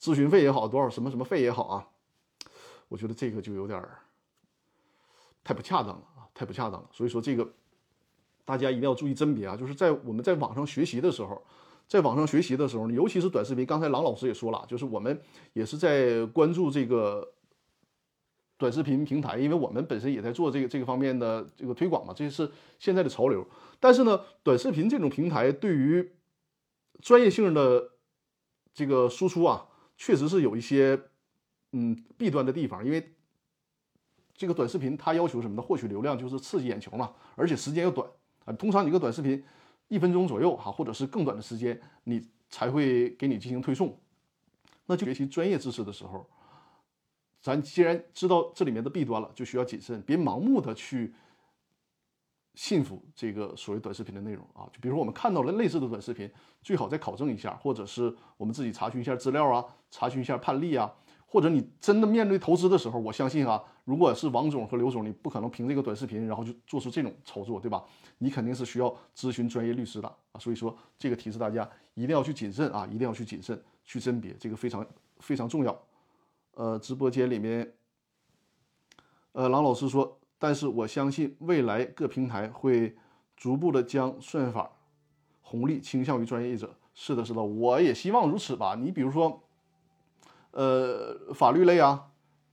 [0.00, 1.88] 咨询费也好，多少什么什么费也好啊。
[2.88, 3.86] 我觉得这个就有点
[5.42, 6.02] 太不恰当了，
[6.40, 6.88] 太不恰当了。
[6.90, 7.46] 所以说这个
[8.46, 11.42] 大家一定要注意甄别啊，就是在我们在网上学习的时候，
[11.86, 15.20] 在网上学习的时候，尤其是短视频，刚才郎老师也说了，就是我们
[15.52, 17.34] 也是在关注这个
[18.56, 23.46] 短视频平台，因为我们本身也在做这个这个方面的这个推广嘛，这是现在的潮流。
[23.78, 26.12] 但是呢，短视频这种平台对于
[27.02, 27.90] 专业性的
[28.72, 29.66] 这个输出啊，
[29.98, 31.02] 确实是有一些。
[31.72, 33.14] 嗯，弊端的地方，因为
[34.40, 35.60] 这个短视频它要求什么呢？
[35.60, 38.08] 获取流量就是刺激眼球嘛，而且时间又短
[38.46, 38.52] 啊。
[38.54, 39.44] 通常一个短视频
[39.88, 43.94] 一分钟左右哈，或者是更短的时间，你才会给你进行推送。
[44.86, 46.26] 那就学习专业知识的时候，
[47.42, 51.12] 咱既然知道这里面的弊端了，就需要谨慎，别盲目的去
[52.54, 54.64] 信服这个所谓短视频的内容啊。
[54.72, 56.30] 就比如说我们看到了类似的短视频，
[56.62, 60.90] 最好再考证一下，或者是我们自己查询一下资料啊，查询一下判例啊。
[61.32, 67.84] 或者你真的面对投资的时候，我相信啊，如果是王总和刘总，你不可能凭这个短视频然后就做出这种操作，对吧？
[68.18, 70.40] 你肯定是需要咨询专业律师的啊。
[70.40, 74.84] 所以说，这个提示大家一定要去谨慎啊，一定要去谨慎去甄别，这个非常
[75.20, 75.80] 非常重要。
[76.54, 77.74] 呃，直播间里面，
[79.30, 82.96] 呃，郎老师说，但是我相信未来各平台会
[83.36, 84.68] 逐步的将算法
[85.42, 86.74] 红利倾向于专业者。
[86.92, 88.74] 是的，是的，我也希望如此吧。
[88.74, 89.44] 你比如说。
[90.52, 92.08] 呃，法律类啊，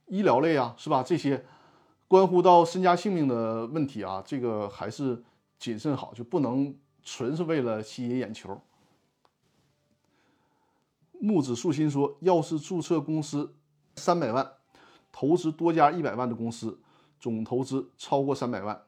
[0.05, 1.01] 医疗类啊，是吧？
[1.01, 1.43] 这些
[2.07, 5.23] 关乎到身家性命的问题啊，这个还是
[5.57, 8.61] 谨慎好，就不能纯是为了吸引眼球。
[11.19, 13.55] 木子树心说，要是注册公司
[13.95, 14.53] 三百万，
[15.11, 16.79] 投资多家一百万的公司，
[17.19, 18.83] 总投资超过三百万，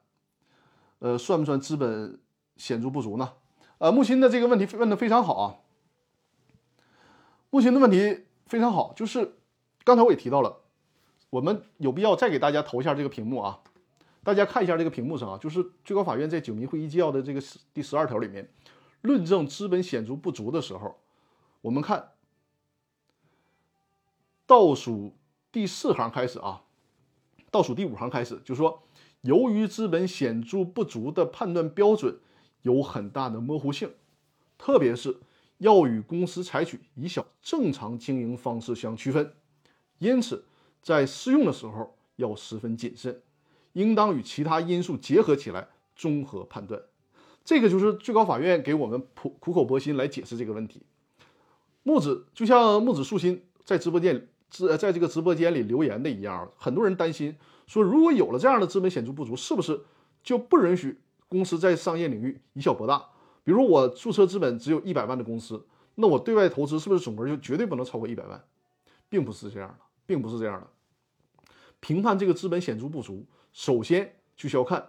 [0.99, 2.19] 呃，算不算资本
[2.57, 3.33] 显著不足呢？
[3.79, 5.57] 呃，木心的这个问题问的非常好啊，
[7.49, 8.25] 木心的问题。
[8.49, 9.35] 非常好，就是
[9.83, 10.57] 刚才我也提到了，
[11.29, 13.61] 我们有必要再给大家投一下这个屏幕啊，
[14.23, 17.39] 大家看一下这个屏幕上啊，就是最高法院在九民会议纪要的这个
[17.75, 18.51] 第十二条里面，
[19.01, 20.99] 论证资本显著不足的时候，
[21.61, 22.13] 我们看
[24.47, 25.13] 倒数
[25.51, 26.63] 第四行开始啊，
[27.51, 28.81] 倒数第五行开始，就说
[29.21, 32.19] 由于资本显著不足的判断标准
[32.63, 33.93] 有很大的模糊性，
[34.57, 35.17] 特别是。
[35.59, 39.33] 要与公司采取以小正常经营方式相区分，
[39.99, 40.43] 因此
[40.81, 43.21] 在适用的时候要十分谨慎，
[43.73, 46.81] 应当与其他因素结合起来综合判断。
[47.43, 50.83] 这个就是最高法院给我们苦苦口婆心来解释这个问题。
[51.83, 57.35] 木子就像木子树心在直播间直在这个直播间里留言的一样，很多人担心
[57.67, 59.81] 说，如果有了这样的资本显著不足，是不是
[60.23, 63.09] 就不允许公司在商业领域以小博大？
[63.49, 68.39] 比如我注册资本只有一百万的公司，那我对外投资是不是总额就绝对不能超过一百万？
[69.09, 70.67] 并不是这样的，并不是这样的。
[71.79, 74.87] 评判这个资本显著不足，首先就需要看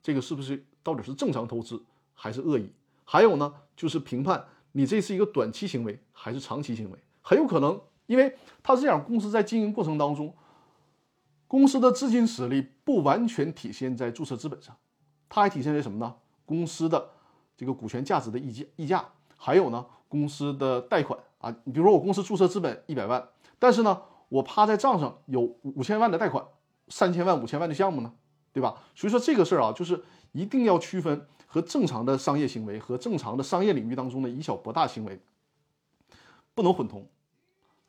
[0.00, 1.82] 这个是不是到底是正常投资
[2.14, 2.72] 还是恶意。
[3.04, 6.98] 还有呢，就是评判你这是一个短期行为还是长期行为。
[7.20, 10.32] 很有可能，因为它是这样，公司在经营过程当中，
[11.48, 14.76] 公司的资金实力不完全体现在注册资本上，
[15.28, 16.14] 它还体现在什么呢？
[16.46, 17.14] 公司的。
[17.60, 19.04] 这个股权价值的溢价，溢价，
[19.36, 23.22] 还有呢，公司的贷款啊，你比如说我公司注册资本一百万，
[23.58, 26.42] 但是呢，我趴在账上有五千万的贷款，
[26.88, 28.14] 三千万、五千万的项目呢，
[28.50, 28.82] 对吧？
[28.94, 35.20] 所以说这个事儿啊，就是一定要区分和正常的商业行为和正常的商业领域当中的以小博大行为
[36.54, 37.06] 不能混同。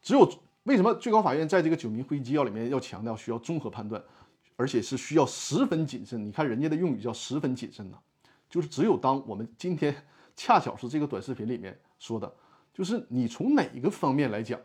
[0.02, 0.30] 只有
[0.64, 4.04] 为什么最高法院在这个九民会议纪要里面要强调需要综合判断，
[4.58, 6.28] 而且是需要十分谨慎？
[6.28, 7.98] 你看人家的用语叫十分谨慎呢。
[8.52, 9.96] 就是只有当我们今天
[10.36, 12.32] 恰巧是这个短视频里面说的，
[12.74, 14.60] 就是你从哪一个方面来讲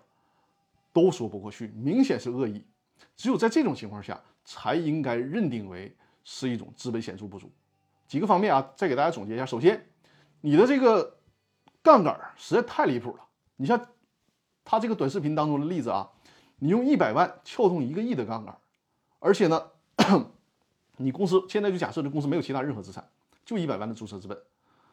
[0.93, 2.63] 都说不过去，明显是恶意。
[3.15, 7.51] 只有在这种情况下，才应该认定为是一种资本显著不足。
[8.09, 9.47] 几个方面啊，再给大家总结一下。
[9.47, 9.89] 首先，
[10.41, 11.19] 你的这个
[11.83, 13.25] 杠杆实在太离谱了。
[13.57, 13.89] 你像
[14.65, 16.11] 他这个短视频当中的例子啊，
[16.59, 18.57] 你用一百万撬动一个亿的杠杆，
[19.19, 19.71] 而且呢，
[20.97, 23.07] 你公司现在就假设这公司没有其他任何资产。
[23.47, 24.37] 就一百万的注册资本。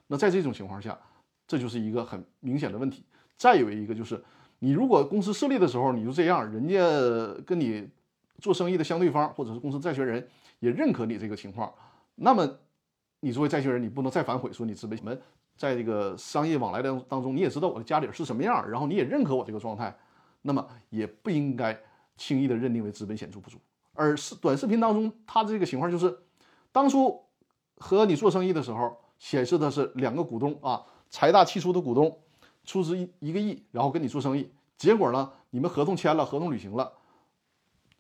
[0.08, 0.98] 那在这种情况下，
[1.46, 3.04] 这就是一个很明显的问题。
[3.36, 4.24] 再有一个就是，
[4.60, 6.80] 你如果公司设立的时候你就这样，人家
[7.46, 7.90] 跟你
[8.40, 10.26] 做生意的相对方或者是公司债权人
[10.60, 11.74] 也认可你这个情况，
[12.16, 12.48] 那么
[13.22, 15.20] 你作为债权人，你不能再反悔说你资本们
[15.58, 19.98] 在这个商业往来的当中，你也知道我的家底是什么样，然后你也认可我这个状态，
[20.44, 21.78] 那么也不应该
[22.16, 23.58] 轻易的认定为资本显著不足。
[23.94, 26.18] 而是短视频当中，他这个情况就是，
[26.72, 27.22] 当初
[27.78, 32.20] 和你做生意的时候显示的是两个股东啊，财大气粗的股东
[32.64, 36.94] 出资一一个亿，然后跟你做生意，结果呢，你们合同签了，合同履行了，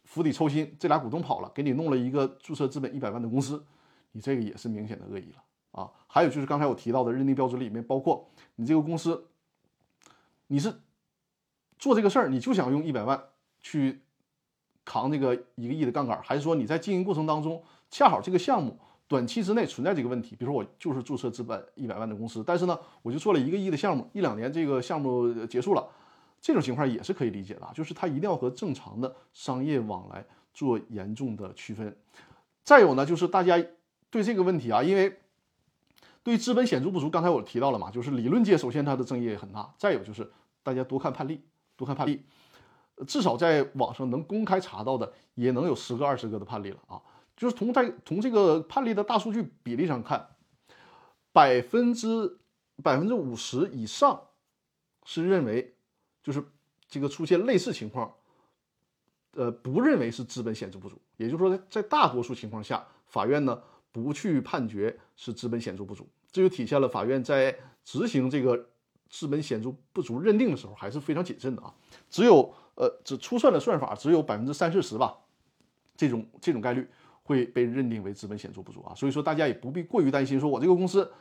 [0.05, 3.65] 釜底抽薪，这俩股东跑了，给你弄了一个注册资本一百万的公司，
[4.11, 5.91] 你这个也是明显的恶意了啊。
[6.07, 9.27] 还有就是刚才我提到的认定标准里面，包括你这个公司，
[10.47, 10.81] 你是
[11.77, 13.23] 做这个事儿，你就想用一百万
[13.61, 14.01] 去。
[14.85, 18.77] 扛这个一个亿的杠杆，还是说你在经营过程当中，恰好这个项目
[19.13, 20.35] 短期之内存在这个问题？
[20.35, 25.87] 比如说我就是注册资本一百万的公司，但是呢，我就做了一个亿的项目，一两年这个项目结束了，
[26.41, 31.95] 这种情况也是可以理解的，就是它一定要和正常的商业往来做严重的区分。
[32.63, 33.63] 再有呢，就是大家
[34.09, 35.15] 对这个问题啊，因为
[36.23, 40.27] 对资本显著不足，刚才我提到了嘛，就是理论界首先它的争议也很大，再有就是
[40.63, 41.39] 大家多看判例，
[41.77, 42.23] 多看判例。
[43.05, 46.99] 至少在网上能公开查到的，也能有十个、二十个的判例了啊！
[47.43, 50.29] 就是从在从这个判例的大数据比例上看，
[51.33, 52.39] 百分之
[52.81, 54.29] 百分之五十以上
[55.03, 55.75] 是认为，
[56.23, 56.41] 就是
[56.87, 58.15] 这个出现类似情况，
[59.33, 60.97] 呃，不认为是资本显著不足。
[61.17, 67.53] 也就是说，在大多数情况下，法院呢不去判决是资本显著不足，这就体现了法院在
[67.83, 68.69] 执行这个
[69.09, 71.75] 资本显著不足认定的时候还是非常谨慎的啊！
[72.09, 75.17] 只有呃，只初算的算法只有百分之三四十吧，
[75.97, 76.89] 这种这种概率
[77.23, 81.11] 会被认定为资本显著不足啊，所以说大家也不必过于担心，说我这个公司，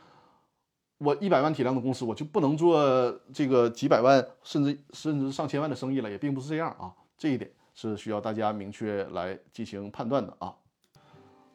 [0.97, 10.53] 我一百万体量的公司，我就不能做这个几百万甚至甚至上千万的生意了，也并不是这样啊，这一点是需要大家明确来进行判断的啊。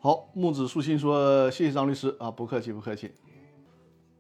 [0.00, 3.12] 好，木子树心说谢谢张律师啊，不客气不客气。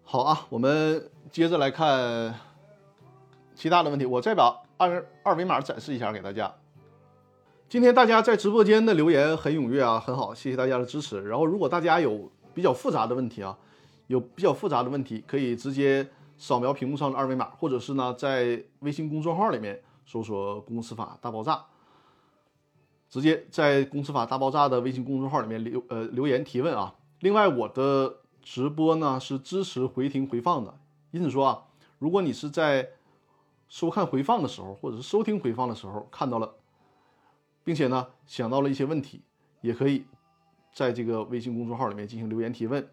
[0.02, 2.34] 好啊，我们接着来看
[3.54, 4.62] 其他的问题，我再把。
[4.80, 6.54] 二二维码展示一下给大家。
[7.68, 11.22] 今天大家在直播间的留言很踊跃啊，很好，谢谢大家的支持。
[11.28, 13.58] 然后如果大家有比较复杂的问题啊，
[14.06, 21.62] 有比较复杂的问题，可以直接扫描屏幕上的二维码，或者是呢在微信公众号里面搜索“公司法大爆炸”，
[23.10, 26.94] 直接在“公司法大爆炸”的微信公众号里面留呃留言提问啊。
[27.20, 30.74] 另外我的直播呢是支持回听回放的，
[31.10, 31.64] 因此说啊，
[31.98, 32.88] 如果你是在
[33.68, 36.54] 收看回放的时候，或者是收听回放的时候看到了，
[37.68, 39.20] 并且呢想到了一些问题，
[39.60, 40.06] 也可以
[40.72, 42.88] 在这个微信公众号里面进行留言提问，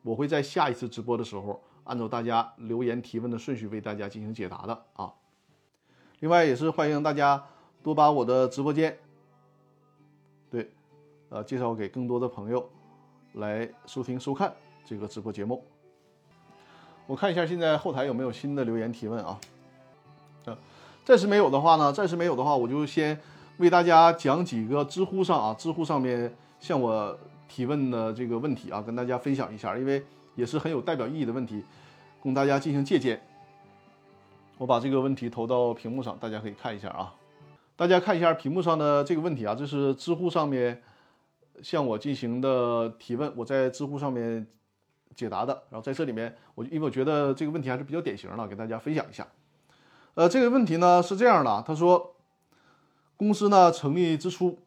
[0.00, 5.12] 我会在下一次直播的时候按照大家留言提问的顺序为大家进行解答的啊。
[6.20, 7.44] 另外也是欢迎大家
[7.82, 8.98] 多把我的直播间，
[10.48, 10.70] 对，
[11.28, 12.70] 呃介绍给更多的朋友
[13.34, 14.50] 来收听收看
[14.86, 15.62] 这个直播节目。
[17.06, 19.38] 我看一下现在后台有没有新的留言提问啊。
[20.46, 20.56] 呃
[21.04, 23.20] 暂时没有的话呢，暂时没有的话，我就先
[23.58, 31.64] 为大家讲几个知乎上啊，知乎上面向我提问的这个问题啊，跟大家分享一下，因为也是很有代表意义的问题，
[32.20, 33.20] 供大家进行借鉴。
[34.58, 37.14] 我把这个问题投到屏幕上，大家可以看一下啊。
[37.76, 40.82] 大家看一下屏幕上的这个问题啊，这是知乎上面
[41.62, 44.46] 向我进行的提问，我在知乎上面
[45.14, 45.52] 解答的。
[45.68, 49.26] 然后在这里面，我因为我觉得这个问题还是比较典型的，给大家分享一下。
[50.14, 52.15] 呃，这个问题呢是这样的，他说，
[53.16, 54.58] 公司呢成立之初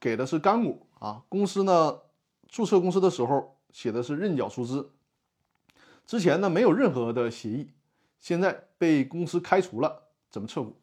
[0.00, 1.98] 给的是干股啊，公司呢
[2.48, 4.90] 注册公司的时候写的是认缴出资，
[6.06, 7.70] 之前呢没有任何的协议，
[8.20, 10.76] 现在被公司开除了，怎么撤股？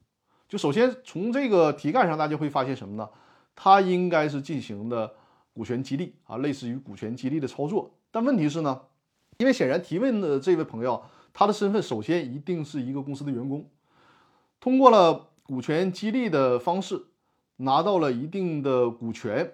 [0.47, 3.09] 就首先从这个题干上，大家会发现什么呢？
[3.55, 5.15] 他应该是进行的
[5.53, 7.91] 股权激励啊，类似于股权激励的操作。
[8.11, 8.81] 但问题是呢，
[9.37, 13.67] 因为显然提问的这位朋友，他的身份首先一定是一个公司的员工。
[14.59, 17.05] 通过了股权激励的方式，
[17.57, 19.53] 拿到了一定的股权，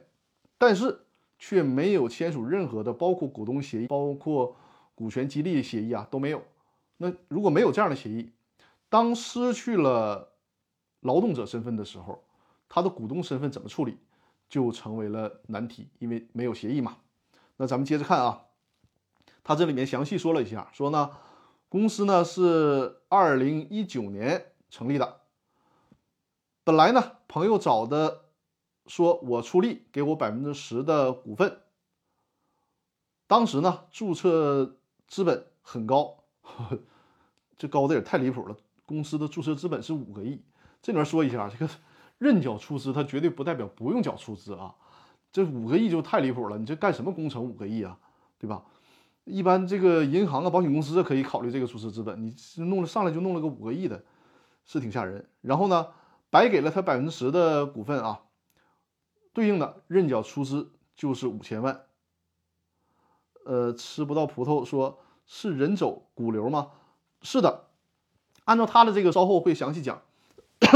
[0.57, 1.01] 但是
[1.37, 4.55] 却没有签署任何的，包括股东协议、包括
[4.95, 6.41] 股权激励协议啊都没有。
[6.97, 8.31] 那如果没有这样的协议，
[8.89, 10.33] 当失去了
[11.01, 12.23] 劳动者身份的时候，
[12.69, 13.97] 他的股东身份怎么处理，
[14.49, 16.97] 就成为了难题，因为没有协议嘛。
[17.57, 18.45] 那咱们接着看啊，
[19.43, 21.11] 他这里面详细说了一下，说呢，
[21.69, 24.45] 公司呢是二零一九年。
[24.71, 25.20] 成立的。
[26.63, 28.25] 本来呢，朋友找的，
[28.85, 31.59] 说我出力给我百分之十的股份，
[33.25, 36.23] 当时呢，注册资本很高，
[37.57, 38.55] 这高的也太离谱了。
[38.85, 40.43] 公司的注册资本是五个亿。
[40.83, 41.71] 这里面说一下，这个
[42.19, 44.75] 认缴出资，它绝对不代表不用缴出资啊。
[45.31, 47.97] 这五个亿就太离谱了，你这干什么工程五个亿啊，
[48.37, 48.63] 对吧？
[49.23, 52.35] 一般这个银行啊、保险公司可以考虑这个注册资本，你
[52.65, 54.03] 弄了上来就弄了个五个亿的，
[54.65, 55.27] 是挺吓人。
[55.41, 55.87] 然后呢，
[56.31, 58.21] 白给了他百分之十的股份啊，
[59.33, 61.85] 对应的认缴出资就是五千万。
[63.45, 66.71] 呃，吃不到葡萄说是人走股流吗？
[67.21, 67.65] 是的，
[68.45, 70.01] 按照他的这个稍后会详细讲。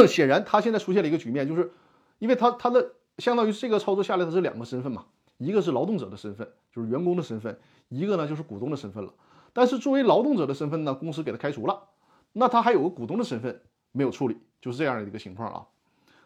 [0.08, 1.72] 显然他现在出现了一个局面，就是
[2.20, 5.06] 因为他他的相当于这个操作下来，他是两个身份嘛，
[5.38, 9.14] 一个是劳动者的身份，就是员工的身份，一个呢就是股东的身份了。
[9.54, 11.88] 但是作为劳动者的身份呢，公司给他开除了，
[12.34, 13.62] 那他还有个股东的身份
[13.96, 15.66] 没有处理，就是这样的一个情况啊。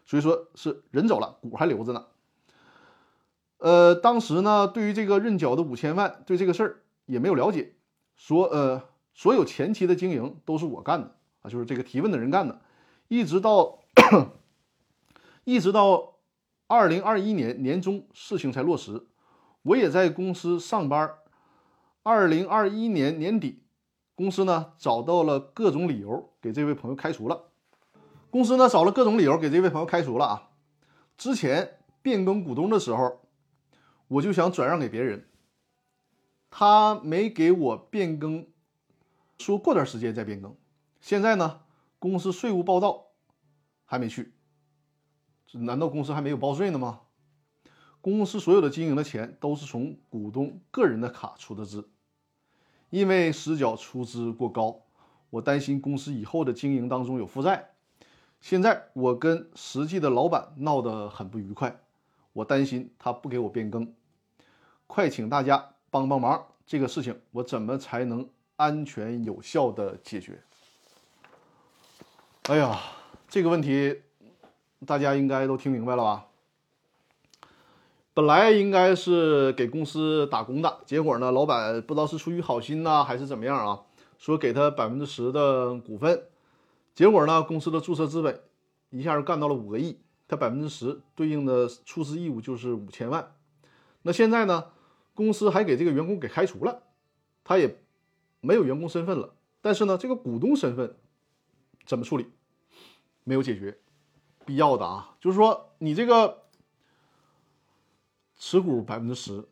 [0.04, 2.06] 所以说是人走了，股还留着呢。
[3.58, 7.74] 呃，当时呢，对于这个认缴的五千万，对这个事儿也没有了解，
[8.16, 8.82] 说呃，
[9.14, 12.60] 所有前期的经营都是我干的啊，就是这个提问的人干的，
[13.08, 13.78] 一直到
[15.44, 16.16] 一直到
[16.66, 19.06] 二零二一年年中事情才落实，
[19.62, 21.14] 我也在公司上班，
[22.02, 23.62] 二零二一年年底，
[24.14, 27.49] 公司呢找到了各种理由给这位朋友开除了，
[28.30, 30.50] 公司呢找了各种理由给这位朋友开除了啊，
[31.16, 33.20] 之前变更股东的时候。
[34.10, 35.28] 我就想转让给别人，
[36.50, 38.48] 他没给我变更，
[39.38, 40.56] 说过段时间再变更。
[41.00, 41.60] 现在呢，
[42.00, 43.12] 公司税务报到
[43.84, 44.32] 还没去，
[45.52, 47.02] 难道公司还没有报税呢吗？
[48.00, 51.88] 公司所有的经营的钱都是从股东个人的卡出的资，
[52.88, 54.82] 因为实缴出资过高，
[55.30, 57.74] 我担心公司以后的经营当中有负债。
[58.40, 61.80] 现在我跟实际的老板闹得很不愉快，
[62.32, 63.94] 我担心他不给我变更。
[64.86, 70.42] 快请大家帮帮忙，这个事情我怎么才能安全有效的解决？
[72.44, 72.80] 哎呀，
[73.28, 74.02] 这个问题
[74.86, 76.26] 大家应该都听明白了吧？
[78.12, 83.82] 本来应该是给公司打工的，结果呢，老板不知道是出于好心呢，还是怎么样啊，
[84.18, 86.24] 说给他百分之十的股份，
[87.00, 88.42] 结果呢，公司的注册资本
[88.90, 89.98] 一下就干到了五个亿，
[90.28, 93.34] 他百分之十对应的出资义务就是五千万，
[94.02, 94.66] 那现在呢？
[95.14, 96.82] 公司还给这个员工给开除了，
[97.42, 97.78] 他也
[98.42, 99.34] 没有员工身份了。
[99.62, 100.94] 但是呢，这个股东身份
[101.86, 102.30] 怎么处理？
[103.24, 103.78] 没有解决，
[104.44, 106.42] 必要的啊，就是说你这个
[108.36, 109.48] 持股百分之十，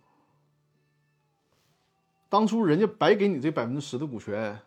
[2.29, 4.61] 当初人家白给你这百分之十的股权，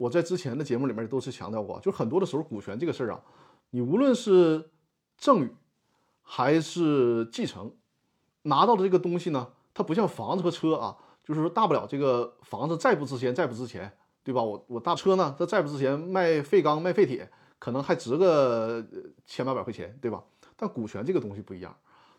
[0.00, 3.20] 我在之前的节目里面都是强调过，就很多的时候股权这个事儿啊，
[3.68, 4.70] 你无论是
[5.18, 5.54] 赠与
[6.22, 7.70] 还是继承，
[8.44, 9.52] 拿到的这个东西呢。
[9.74, 13.92] 它不像房子和车啊，就是说大不了这个房子再不值钱，再不值钱，
[14.24, 14.42] 对吧？
[14.42, 18.82] 我我大车呢，它再不值钱，卖废钢卖废铁，可能还值个
[19.26, 20.24] 千八百块钱，对吧？
[20.56, 21.76] 但股权这个东西不一样，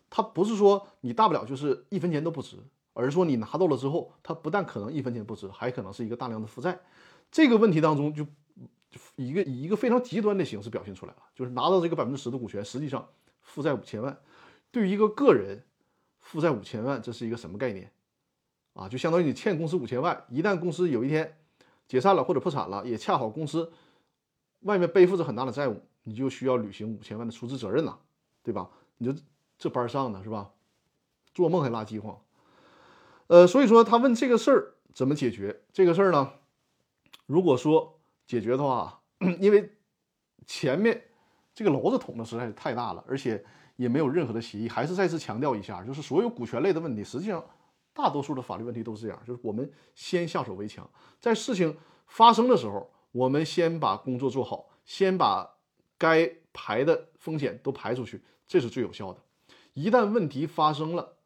[0.08, 2.56] 它不是说你大不了就是一分钱都不值，
[2.94, 6.78] 而是说你拿到了之后，它不但可能一分钱不值，还可能是一个大量的负债。
[7.32, 8.24] 这个问题当中就
[9.16, 13.08] 一个以一个非常极端的形式表现出来了，就是拿到这个百分之十的股权，实际上
[13.40, 14.16] 负债五千万，
[14.70, 15.64] 对于一个个人。
[16.24, 17.90] 负债五千万，这是一个什么概念
[18.74, 18.88] 啊？
[18.88, 21.36] 就相当于你欠公司五千万，一旦公司有一天
[21.88, 23.72] 解散了或者破产了，也恰好公司
[24.60, 27.98] 外面背负着很大的债务，你就需要履行五千万的出资责任了，
[28.44, 28.70] 对吧？
[28.98, 29.20] 你就
[29.58, 30.52] 这班上的是吧？
[31.34, 32.16] 做梦还拉饥荒。
[33.26, 35.62] 呃，所以说他问这个事儿怎么解决？
[35.72, 36.32] 这个事儿呢，
[37.32, 39.02] 如果说解决的话，
[39.40, 39.72] 因为
[40.46, 41.02] 前面
[41.54, 43.42] 这个篓子捅的实在是太大了，而且。
[43.76, 47.42] 也没有任何的协议，还是再次强调一下，就是所有股权类的问题，实际上
[47.94, 51.74] 大多数的法律问题都是这样，就是我们先下手为强，在事情
[52.06, 55.50] 发生的时候，我们先把工作做好，先把
[55.96, 59.20] 该排的风险都排出去，这是最有效的。
[59.72, 61.16] 一旦问题发生了，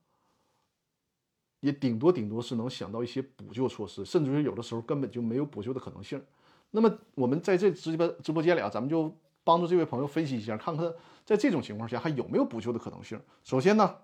[1.67, 6.23] 也顶多顶多是能想到一些补救措施，甚至于有的时候根本就没有补救的可能性。
[6.71, 9.13] 那么我们在这直播直播间里啊，咱们就
[9.43, 10.95] 帮助这位朋友分析一下，看看。
[11.25, 13.21] 在这种情况下，还有没有补救的可能性？
[13.43, 13.97] 首先呢，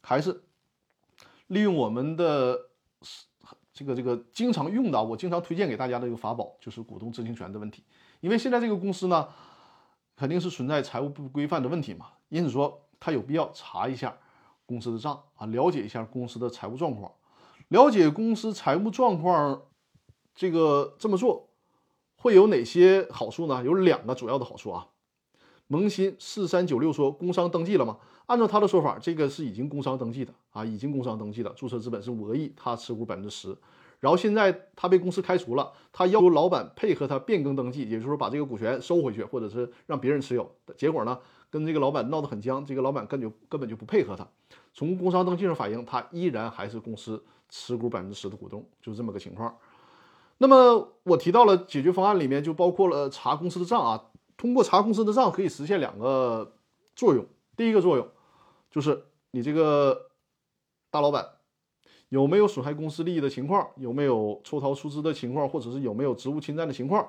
[0.00, 0.44] 还是
[1.48, 2.56] 利用我们的
[3.72, 7.82] 这个这个经常用的，我经常推荐给大家的一个法宝，就是股东知情权的问题。
[8.20, 9.28] 因为现在这个公司呢，
[10.14, 14.16] 肯定是存在财务不规范的问题嘛，因此说他有必要查一下
[14.68, 17.10] 公司的账啊，了解一下公司的财务状况。
[17.68, 19.62] 了解公司财务状况，
[20.34, 21.48] 这个这么做
[22.16, 23.64] 会有哪些好处呢？
[23.64, 24.88] 有两个主要的好处啊。
[25.68, 27.96] 萌新四三九六说工商登记了吗？
[28.26, 33.56] 按照他的说法，这个是已经工商登记的啊，已经工商登记的，注册资本是五个亿，他持股百分之十。
[34.00, 40.50] 然后现在他被公司开除了，他要求老板配合他变更登记，也就是说把这个股权收回去，或者是让别人持有。
[40.76, 41.18] 结果呢，
[41.50, 44.26] 跟这个老板闹得很僵，这个老板根本根本就不配合他。
[44.72, 49.56] 从工商登记上反映，他依然还是公司持股百分之十的股东，就是这么个情况。
[50.38, 54.04] 那么我提到了解决方案里面就包括了查公司的账啊，
[54.36, 56.52] 通过查公司的账可以实现两个
[56.94, 57.26] 作用。
[57.56, 58.08] 第一个作用
[58.70, 60.10] 就是你这个
[60.90, 61.30] 大老板。
[62.10, 63.68] 有没有损害公司利益的情况？
[63.76, 65.46] 有没有抽逃出资的情况？
[65.46, 67.06] 或者是有没有职务侵占的情况？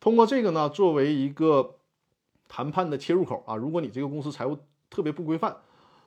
[0.00, 1.76] 通过这个呢，作为一个
[2.50, 3.54] 谈判的切入口啊。
[3.54, 4.58] 如果你这个公司财务
[4.90, 5.56] 特别不规范，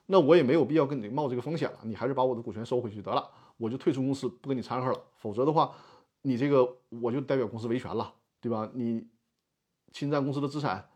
[0.04, 1.78] 那我也没有必要跟你冒这个风险了。
[1.84, 3.26] 你还是把我的股权收回去得了，
[3.56, 5.00] 我就退出公司，不跟你掺和了。
[5.16, 5.74] 否则的话，
[6.20, 8.70] 你这个我就代表公司维权了，对吧？
[8.74, 9.06] 你
[9.92, 10.88] 侵占公司的资产，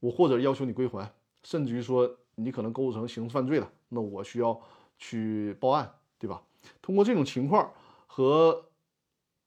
[0.00, 1.14] 我或者要求你归还，
[1.44, 4.60] 甚至于说你可能构成刑事犯罪了，那我需要
[4.98, 5.94] 去报案。
[6.16, 6.42] 对吧？
[6.80, 7.70] 通过这种情况
[8.06, 8.70] 和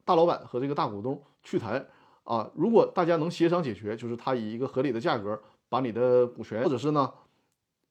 [0.06, 1.88] 大老板和这个大股东去谈
[2.28, 7.12] 啊，如果大家能协商解决，就是他以一个合理的价格把你的股权，或者是呢，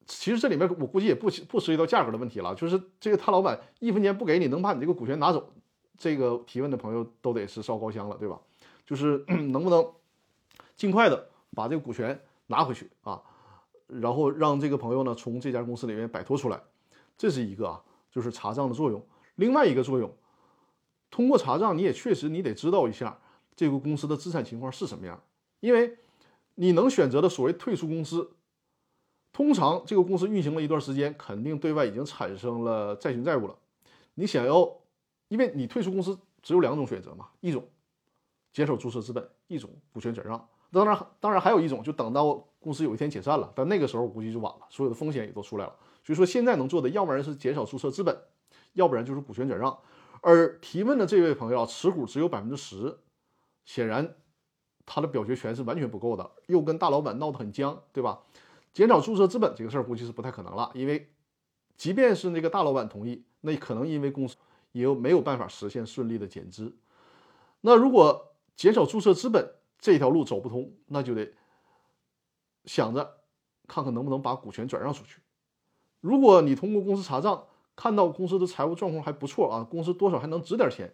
[0.05, 5.51] 其实这里面我估计也不不涉及到价格的问题了，就是这个他老板一分钱不给你，能把你这个股权拿走，
[5.97, 8.39] 这个提问的朋友都得是烧高香了，对吧？
[8.85, 9.85] 就是 能不能
[10.75, 13.21] 尽快的把这个股权拿回去啊，
[13.87, 16.61] 然后让这个朋友呢从这家公司里面摆脱出来，
[17.17, 17.81] 这是一个啊。
[18.09, 18.99] 就是查账的作用，
[19.35, 20.11] 另外一个作用，
[21.11, 23.15] 通过查账，你也确实你得知道一下
[23.57, 25.21] 这个公司的资产情况是什么样，
[25.59, 25.97] 因为
[26.55, 28.29] 你能选择的所谓退出公司，
[29.33, 33.57] 通常这个公司运行了一段时间，肯定对外已经产生了债权债务了。
[34.13, 34.71] 你想要，
[35.27, 37.67] 因为你退出公司只有两种选择嘛，一种
[38.53, 40.47] 减少注册资本，一种股权转让。
[40.71, 45.75] 当然，当然还有一种，就等到公司有一天解散了，但那个时候估计就晚了，所有的风险也都出来了。
[46.03, 48.15] 所以说，现在能做的，要不然是减少注册资本，
[48.73, 49.75] 要不然就是股权转让。
[50.21, 52.97] 而提问的这位朋友啊持股只有百分之十，
[53.67, 54.15] 显然
[54.85, 58.23] 他的表决权是完全不够的，又跟大老板闹得很僵，对吧？
[58.73, 61.11] 减少注册资本这个事儿估计是不太可能了，因为
[61.75, 64.37] 即便是那个大老板同意，那可能因为公司
[64.71, 66.77] 也有没有办法实现顺利的减资。
[67.61, 71.33] 那如果减少注册资本这条路走不通，那就得
[72.63, 73.17] 想着
[73.67, 75.19] 看看能不能把股权转让出去。
[75.99, 80.93] 如果你通过公司查账看到公司的财务状况还不错啊，公司多少还能值点钱，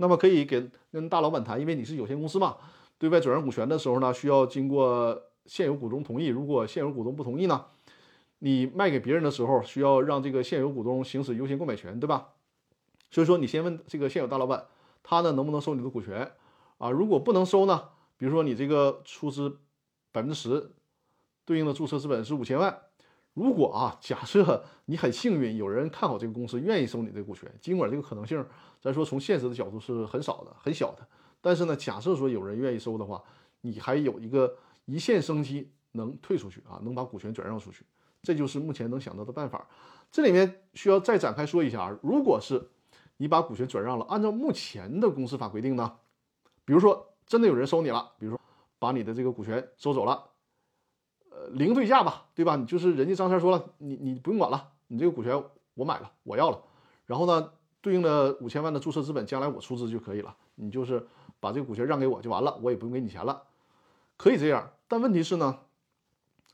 [0.00, 2.56] 那么可以给跟大老板谈，因为你是有限公司嘛，
[2.98, 6.28] 对外转让股权的时候呢，需要经过现有股东同意。
[6.28, 7.66] 如果现有股东不同意呢，
[8.38, 12.28] 你卖给别人的时候需要让这个现有股东行使优先购买权，对吧？
[13.10, 14.64] 所以说你先问这个现有大老板，
[15.02, 16.32] 他呢能不能收你的股权
[16.78, 16.90] 啊？
[16.90, 19.58] 如果不能收呢，比如说你这个出资
[20.12, 20.72] 百分之十，
[21.44, 22.89] 对应的注册资本是五千万。
[23.32, 28.44] 如果啊，假设你很幸运，有人看好这个公司，愿意收你这个股权，尽管这个可能性，
[28.80, 31.06] 咱说从现实的角度是很少的、很小的，
[31.40, 33.22] 但是呢，假设说有人愿意收的话，
[33.60, 37.84] 你还有一个一线生机能退出去啊，能把股权转让出去，
[38.20, 39.66] 这就是目前能想到的办法。
[40.10, 42.68] 这里面需要再展开说一下啊，如果是
[43.18, 45.98] 你把股权转让了，按照目前的公司法规定呢，
[46.64, 48.40] 比如说真的有人收你了，比如说
[48.80, 50.29] 把你的这个股权收走了。
[51.30, 52.56] 呃，零对价吧，对吧？
[52.56, 55.42] 你就是人家张三说了，你你不用管了，你这个股权
[55.74, 56.60] 我买了，我要了。
[57.06, 60.36] 然后呢，对应的五千万的注册资本，将来我出资就可以了。
[60.56, 61.06] 你就是
[61.38, 63.42] 把这个股权让给我就完了，我也不用给你钱了，
[64.16, 64.70] 可以这样。
[64.88, 65.60] 但问题是呢，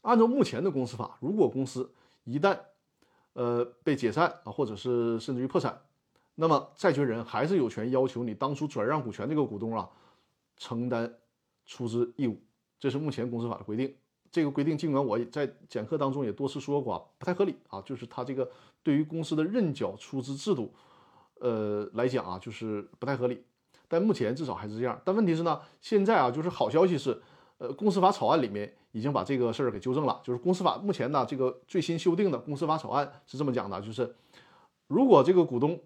[0.03, 1.91] 按照目前的公司法，如果公司
[2.25, 2.59] 一旦
[3.33, 5.81] 呃被解散啊，或者是甚至于破产，
[6.35, 9.89] 那么债权人还是有权要求你当初转让股权这个股东啊
[10.57, 11.15] 承担
[11.65, 12.41] 出资义务，
[12.79, 13.95] 这是目前公司法的规定。
[14.31, 17.81] 这个规定，尽管我在讲课当中也多次说过，不太合理啊。
[17.83, 18.51] 就是他这个
[18.83, 20.73] 对于公司的认缴出资制度，
[21.41, 23.43] 呃来讲啊，就是不太合理。
[23.89, 25.01] 但目前至少还是这样。
[25.05, 27.23] 但问题是呢，现在啊，就是好消息是，
[27.59, 30.21] 呃，公司法草案里面已经把这个事儿给纠正了。
[30.25, 34.15] 就是公司法目前呢，这个最新修订的公司法草案是这么讲的：就是
[34.89, 35.81] 如果这个股东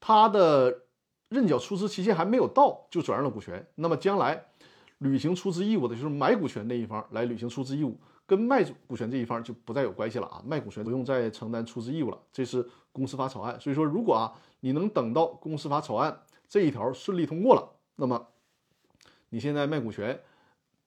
[0.00, 0.82] 他的
[1.28, 4.46] 认缴出资期限还没有到就转让了股权，那么将来。
[5.04, 7.94] 履行出资义务的就是买股权那一方来履行出资义务，
[8.26, 10.42] 跟卖股权这一方就不再有关系了啊！
[10.46, 12.18] 卖股权不用再承担出资义务了。
[12.32, 18.28] 这是公司法草案，所以说如果啊你能等到公司法草案这一条顺利通过了，那么
[19.28, 20.18] 你现在卖股权，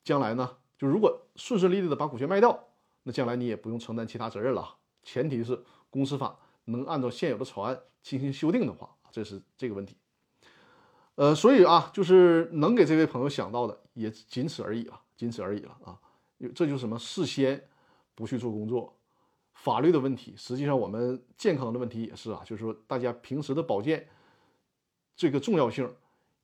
[0.04, 2.60] 将来呢就如果顺顺利利的把股权卖掉，
[3.04, 4.78] 那将来你也不用承担其他责任了。
[5.04, 9.96] 前提是公司法能按照现有的草案进行修订的话，这是这个问题。
[11.14, 16.00] 呃，所以啊，就是能给这位朋友想到的也仅此而已了，仅此而已了啊。
[16.54, 16.98] 这就是什么？
[17.00, 17.62] 事先
[18.14, 18.96] 不去做工作，
[19.56, 24.08] 法律的问题，实际上我们健康的问题也是啊，就是说大家平时的保健
[25.16, 25.92] 这个重要性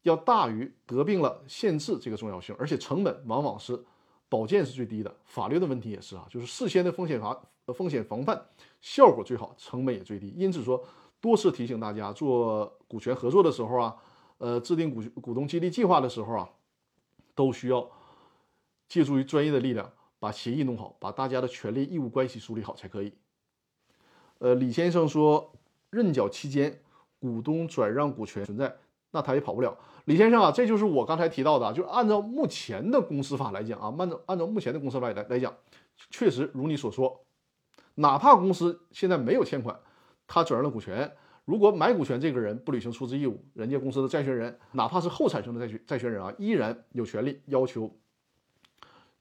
[0.02, 3.82] 要大于得病了限制这个重要性，而且成本往往是
[4.28, 8.44] 保健是最低的，法律的问题也是啊，就是事先的风险防风险防范
[8.82, 10.34] 效果最好，成本也最低。
[10.36, 10.84] 因此说，
[11.22, 13.96] 多次提醒大家做股权合作的时候啊，
[14.40, 16.50] 呃，制定股股东激励计划的时候啊，
[17.36, 17.90] 都需要。
[18.90, 23.14] 借助于专业的力量，把协议弄好，把大家的权利义务关系梳理好才可以。
[24.38, 25.52] 呃，李先生说，
[25.90, 26.84] 认缴期间
[27.20, 28.76] 股东转让股权存在，
[29.10, 29.76] 那他也跑不了。
[30.06, 35.56] 李先生啊，这就是我刚才提到的，就按照目前的公司法来讲啊，按照按照目前的公司法来来讲，
[36.12, 37.26] 确实如你所说，
[37.96, 39.80] 哪怕公司现在没有欠款，
[40.28, 41.16] 他转让了股权，
[41.46, 47.94] 如果买股权这个人不履行出资义务，人家公司的债权人，哪怕是后产生的债权债权人啊，依然有权利要求。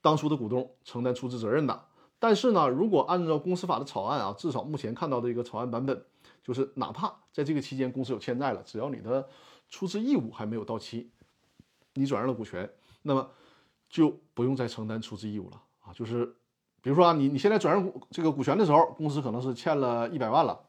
[0.01, 1.85] 当初的股东承担出资责任的，
[2.19, 6.05] 但是呢，如果按照公司法的草案啊，至少目前看到的一个草案版本，
[6.43, 9.29] 就是哪怕在这个期间公司有欠债了，只要你的
[9.69, 11.11] 出资义务还没有到期，
[11.95, 12.69] 你转让了股权，
[13.03, 13.31] 那么
[13.89, 15.93] 就不用再承担出资义务了啊。
[15.93, 16.27] 就是
[16.81, 20.61] 比如说啊，你你现在转让股这个股权的时候，公司可能是欠了一百万了，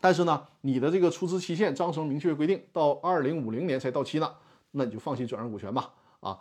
[0.00, 4.34] 但是呢，你的这个出资期限章程明确规定到二零五零年才到期呢，
[4.72, 6.40] 那你就放弃转让股权吧啊。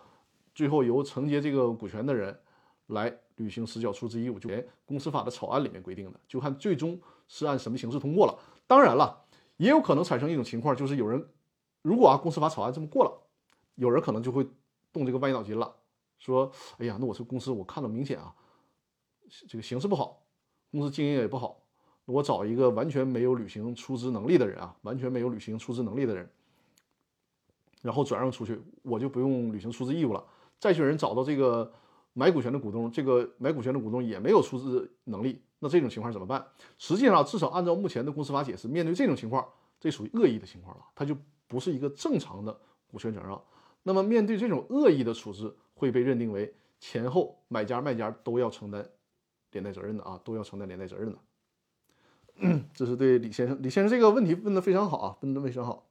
[0.55, 2.39] 最后由承接这个股权的人
[2.87, 8.37] 来履行实缴出资义务，就连公司法的草案里面规定的，就看最终是按什么形式通过了。
[8.65, 9.25] 当然了，
[9.57, 11.29] 也有可能产生一种情况，就是有人
[11.81, 13.11] 如果啊公司法草案这么过了，
[13.75, 14.47] 有人可能就会
[14.91, 15.75] 动这个歪脑筋了，
[16.17, 18.33] 说：哎呀，那我这公司我看到明显啊，
[19.47, 20.23] 这个形势不好，
[20.71, 21.58] 公司经营也不好，
[22.09, 26.27] 我找一个完全没有履行出资能力的人啊，完全没有履行出资能力的人，
[27.83, 30.25] 然后转让出去，我就不用履行出资义务了。
[30.59, 31.71] 债权人找到这个
[32.13, 36.43] 买股权的股东，这个买股权的股东也没有出资能力，那这种情况怎么办？
[36.79, 39.47] 实际上，至少按照目前的公司法解释，面对这种情况，
[39.79, 41.15] 这属于恶意的情况了，它就
[41.47, 43.39] 不是一个正常的股权转让。
[43.83, 48.83] 那么，面对这种恶意的处置，会被认定为前后买家卖家都要承担
[49.51, 51.17] 连带责任的啊，都要承担连带责任的。
[52.73, 55.87] 这是对李先生，李先生这个问题问的非常好啊，问的非常好。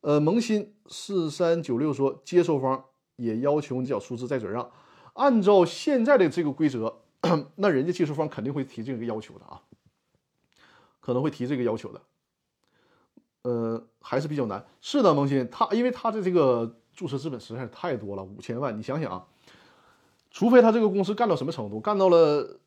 [0.00, 2.84] 呃，萌新四三九六说，接收方。
[3.16, 4.68] 也要求你缴出资再转让，
[5.12, 7.02] 按照现在的这个规则，
[7.56, 9.60] 那人家接收方肯定会提这个要求的啊，
[10.98, 12.00] 可能会提这个要求的，
[13.42, 14.66] 呃，还是比较难。
[14.80, 19.26] 是的，萌新，他因为他的这个注册资本实在是太多了，五千万，你想想啊，
[20.30, 22.58] 除非他这个公司干到什么程度，干到了，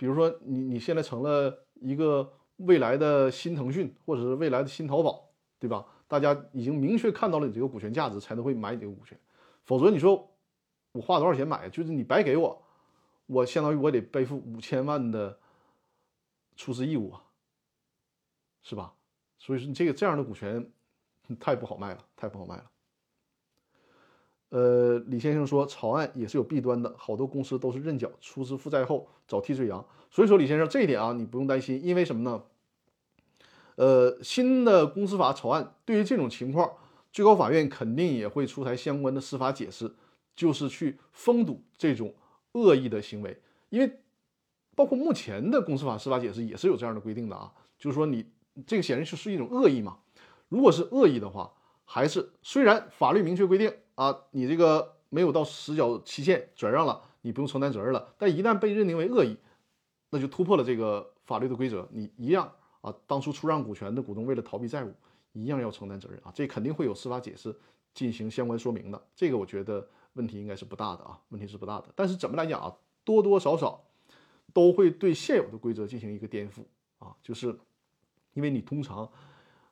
[0.00, 5.28] 比如说你你现在成了一个未来的新腾讯，或者是未来的新淘宝，
[5.58, 5.84] 对吧？
[6.08, 9.20] 大家已经明确看到了你这个股权价值，才能会买你这个股权。
[9.66, 10.26] 否则你说
[10.92, 11.68] 我花多少钱买？
[11.68, 12.62] 就是你白给我，
[13.26, 15.38] 我相当于我得背负五千万的
[16.56, 17.22] 出资义务啊，
[18.62, 18.94] 是吧？
[19.36, 20.66] 所以说你这个这样的股权
[21.38, 22.70] 太不好卖了，太不好卖了。
[24.50, 29.84] 呃，李先生说草案也是有弊端的，好多公司都是认缴出资负债后找替罪羊。
[30.10, 32.42] 所以说李先生这一点啊，你不用担心，因为什么呢？
[33.76, 36.70] 呃，新的公司法草案对于这种情况。
[37.12, 39.92] 最高法院肯定也会出台相关的司法解释，
[40.36, 42.14] 就是去封堵这种
[42.52, 43.36] 恶意的行为。
[43.68, 43.98] 因为
[44.76, 48.24] 包括目前的公司法司法解释也是有这样的规定的啊，就是说你
[48.64, 49.98] 这个显然就是一种恶意嘛。
[50.48, 51.52] 如果是恶意的话，
[51.84, 58.14] 还是虽然法律明确规定啊，你这个没有到实缴期限转让了，你不用承担责任了。
[58.16, 59.36] 但一旦被认定为恶意，
[60.08, 64.94] 那就突破了这个法律的规则，你一样啊，当初出让股权的股东为了逃避债务。
[65.32, 67.54] 一样要承担责任啊，这肯定会有司法解释
[67.94, 69.00] 进行相关说明的。
[69.14, 71.86] 这个我觉得问题应该是不大的啊，问题是不大的。
[71.94, 72.74] 但是怎么来讲啊，
[73.04, 73.84] 多多少少
[74.52, 76.62] 都会对现有的规则进行一个颠覆
[76.98, 77.56] 啊，就是
[78.32, 79.08] 因为你通常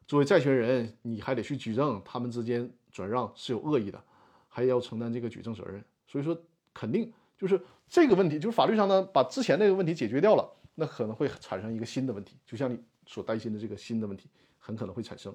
[0.07, 4.01] 作为债权人，你还得去举证他们之间转让是有恶意的，
[4.59, 5.85] 还要承担这个举证责任。
[6.09, 6.37] 所以说，
[6.75, 14.29] 肯定就是这个问题，就是法律上呢把之前那个问题解决掉了，那可能会产生一个新的问题，就像你所担心的这个新的问题，
[14.59, 15.33] 很可能会产生。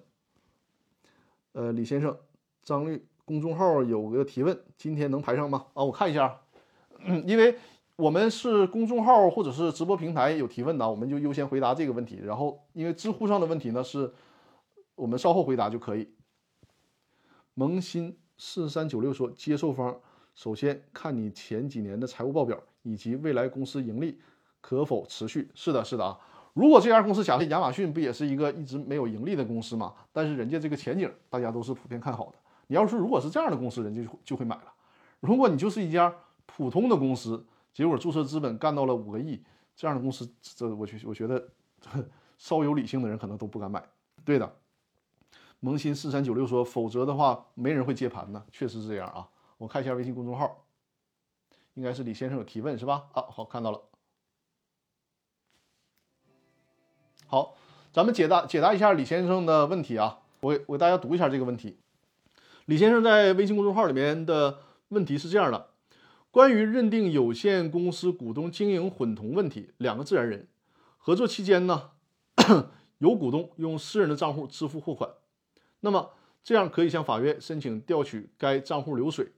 [1.53, 2.17] 呃，李先生，
[2.63, 5.67] 张律公众号有个提问，今天能排上吗？
[5.73, 6.41] 啊，我看一下，
[7.25, 7.55] 因为
[7.95, 12.19] 我们是公众号或者是直播平台有提问的，我们就优先回答这个问题。
[12.21, 14.13] 然后，因为知乎上的问题呢，是
[14.95, 16.13] 我们稍后回答就可以。
[17.55, 19.97] 萌新四三九六说，接受方
[20.35, 24.19] 首先看你前几年的财务报表以及未来公司盈利
[24.59, 25.49] 可否持续。
[25.55, 26.19] 是的，是的啊。
[26.53, 29.93] 如果这家公司假设亚马逊不也是一个一直没有盈利的公司嘛？
[30.11, 32.33] 但是人家这个前景大家都是普遍看好的。
[32.67, 34.73] 你要是如果是这样的公司，人家就会买了。
[35.21, 36.13] 如果你就是一家
[36.45, 37.41] 普通的公司，
[37.73, 39.41] 结果注册资本干到了五个亿，
[39.73, 41.47] 这样的公司，这我觉我觉得
[42.37, 43.81] 稍有理性的人可能都不敢买。
[44.25, 44.53] 对的，
[45.63, 49.29] 萌新四三九六说，否则的话没人会接盘呢，确实是这样啊。
[49.57, 50.65] 我看一下微信公众号，
[51.75, 53.05] 应该是李先生有提问是吧？
[53.13, 53.81] 啊，好，看到了。
[57.27, 57.55] 好，
[57.93, 60.19] 咱们解答解答一下李先生的问题啊。
[60.41, 61.79] 我我给大家读一下这个问题。
[62.65, 64.59] 李先生在微信公众号里面的
[64.89, 65.69] 问题是这样的：
[66.29, 70.49] 关于认定有限公司股东经营混同问题，两个自然人
[70.97, 71.91] 合作期间呢，
[72.99, 75.09] 有股东用私人的账户支付货款，
[75.85, 76.11] 那么
[76.41, 79.31] 这样可以向法院申请调取该账户流水。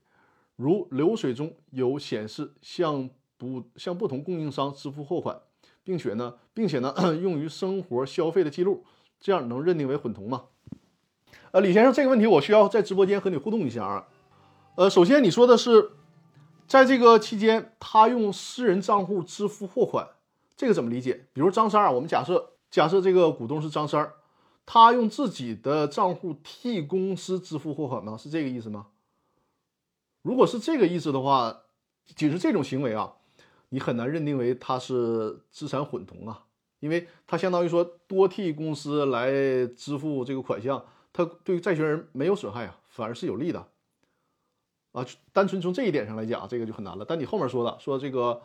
[0.54, 5.40] 如流水中有显示向不向不同供应商支付货款，
[5.82, 8.84] 并且呢，并且呢用于生活消费的记录，
[9.20, 10.44] 这样能认定为混同吗？
[11.50, 14.08] 呃，李先生，这个问题我需要在直播间和你互动一下啊。
[14.76, 15.90] 呃，首先你说的是，
[16.68, 20.08] 在这个期间他用私人账户支付货款，
[20.56, 21.26] 这个怎么理解？
[21.32, 24.14] 比如张三儿，我们假设假设这个股东是张三儿，
[24.66, 28.16] 他用自己的账户替公司支付货款吗？
[28.16, 28.88] 是这个意思吗？
[30.22, 31.62] 如果是这个意思的话，
[32.04, 33.14] 仅是这种行为啊，
[33.68, 36.46] 你很难认定为他是资产混同啊，
[36.80, 39.30] 因为他相当于说多替公司来
[39.68, 43.68] 支付这个款项，他对于债权人没有损害啊，反而是有利的
[44.90, 45.06] 啊。
[45.32, 47.04] 单纯从这一点上来讲，这个就很难了。
[47.04, 48.42] 但你后面说的说这个，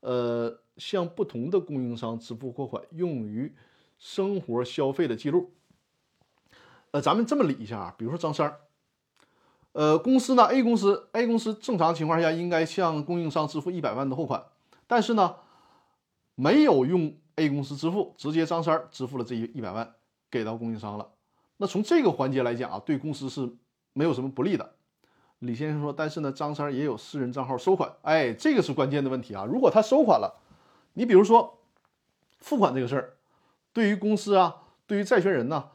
[0.00, 3.54] 呃，向不同的供应商支付货款用于
[3.98, 5.52] 生活消费的记录，
[6.92, 8.58] 呃，咱们这么理一下啊，比如说张三儿。
[9.72, 14.42] 呃，公司呢？A 公司，A 公司正常情况下应该向供应商支付一百万的货款，
[14.88, 15.36] 但是呢，
[16.34, 19.94] 没有用 A 公司支付，直接张三儿支付了这一一百万
[20.28, 21.08] 给到供应商了。
[21.58, 23.48] 那从这个环节来讲啊，对公司是
[23.92, 24.72] 没有什么不利的。
[25.38, 29.44] 李先生说，但是呢，张三儿也有私人账号收款，哎，这个是关键的问题啊。
[29.44, 30.40] 如果他收款了，
[30.94, 31.60] 你比如说
[32.40, 33.14] 付款这个事儿，
[33.72, 35.68] 对于公司啊，对于债权人呢，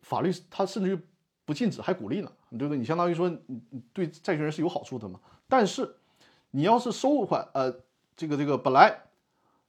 [0.00, 1.00] 法律他甚至于
[1.44, 2.32] 不禁止还鼓励呢。
[2.50, 2.78] 对不对？
[2.78, 3.60] 你相当于说，你
[3.92, 5.20] 对债权人是有好处的嘛？
[5.48, 5.96] 但是，
[6.52, 7.70] 你要是收款，呃，
[8.16, 8.88] 这个这个本来，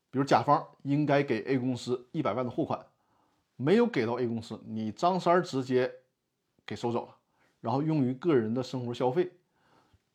[0.09, 2.79] 比如甲方应该给 A 公司一百万的货款，
[3.57, 5.91] 没有给到 A 公司，你张三直接
[6.65, 7.15] 给收走了，
[7.59, 9.29] 然后用于个人的生活消费，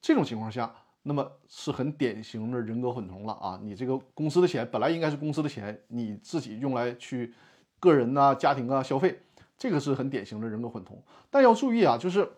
[0.00, 3.60] 这种情况下，那么是很典型的人格混同了啊！
[3.62, 7.34] 你这个公司的钱本来应该是公司的钱，你自己用来去
[7.78, 9.20] 个人呐、家庭啊消费，
[9.56, 11.02] 这个是很典型的人格混同。
[11.30, 12.32] 但要注意啊，就是。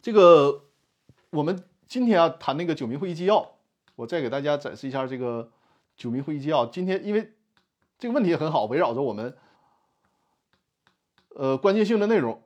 [0.00, 0.66] 这个
[1.30, 3.56] 我们今天啊谈那个九民会议纪要，
[3.96, 5.50] 我再给大家展示一下这个
[5.96, 6.64] 九民会议纪要。
[6.66, 7.34] 今天因为
[7.98, 9.36] 这个问题也很好，围绕着我们
[11.30, 12.40] 呃关键性的内容，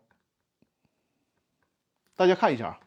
[2.17, 2.81] 大家看一下。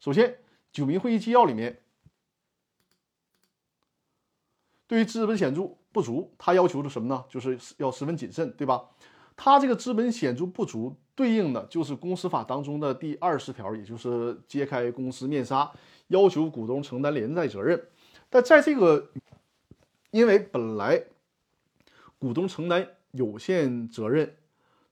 [0.00, 0.38] 首先，
[0.72, 1.82] 九民会议纪要里面
[4.86, 7.24] 对于资本显著不足，他要求的什么呢？
[7.28, 8.84] 就是要十分谨慎，对吧？
[9.36, 10.94] 他这个资本显著不足。
[11.16, 15.68] 对应的就是公司法当中的第二十条，也就是揭开公司面纱，
[16.06, 17.88] 要求股东承担连带责任。
[18.30, 19.10] 但在这个，
[20.12, 21.02] 因为本来
[22.20, 24.36] 股东承担有限责任，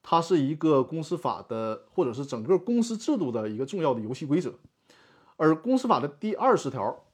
[0.03, 4.53] 它是一个公司法的或者是整个公司制度的一个重要的游戏规则。
[5.37, 7.05] 而公司法的第二十条，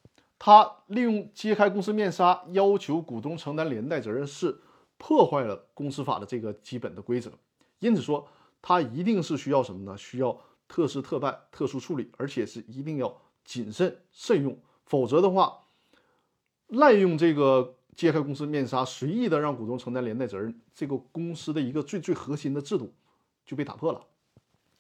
[0.44, 4.60] 他利用揭开公司面纱，要求股东承担连带责任，是
[4.98, 7.30] 破坏了公司法的这个基本的规则。
[7.78, 8.26] 因此说。
[8.64, 9.98] 他一定是需要什么呢？
[9.98, 10.38] 需要
[10.68, 15.64] 特事特办、特殊处理，而且是一定要谨慎慎用，否则的话，
[16.68, 22.94] 滥用这个揭开公司面纱，随意的让股东承担连带责任，这个公司的一个最最核心的制度
[23.44, 24.00] 就被打破了。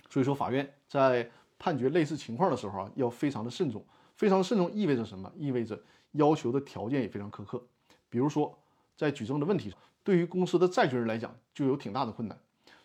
[0.08, 3.84] 所以说，法院在判决类似情况的时候啊，要非常的慎重。
[4.22, 5.32] 非常慎重意味着什么？
[5.34, 7.60] 意味着要求的条件也非常苛刻。
[8.08, 8.56] 比如说，
[8.96, 12.38] 在举证的问题上，对于公司的债权人来讲，就有挺大的困难。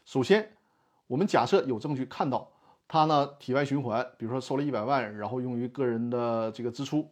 [0.03, 0.51] 首先，
[1.05, 2.51] 我们假设有证据看到
[2.87, 7.07] 他呢体外循环，比如说收了一百万，然后用于个人的这个支出。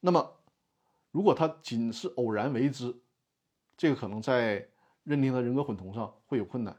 [0.00, 0.32] 那么，
[1.12, 2.92] 如果他仅是偶然为之，
[3.76, 4.66] 这个可能在
[5.04, 6.76] 认定他人格混同上会有困难。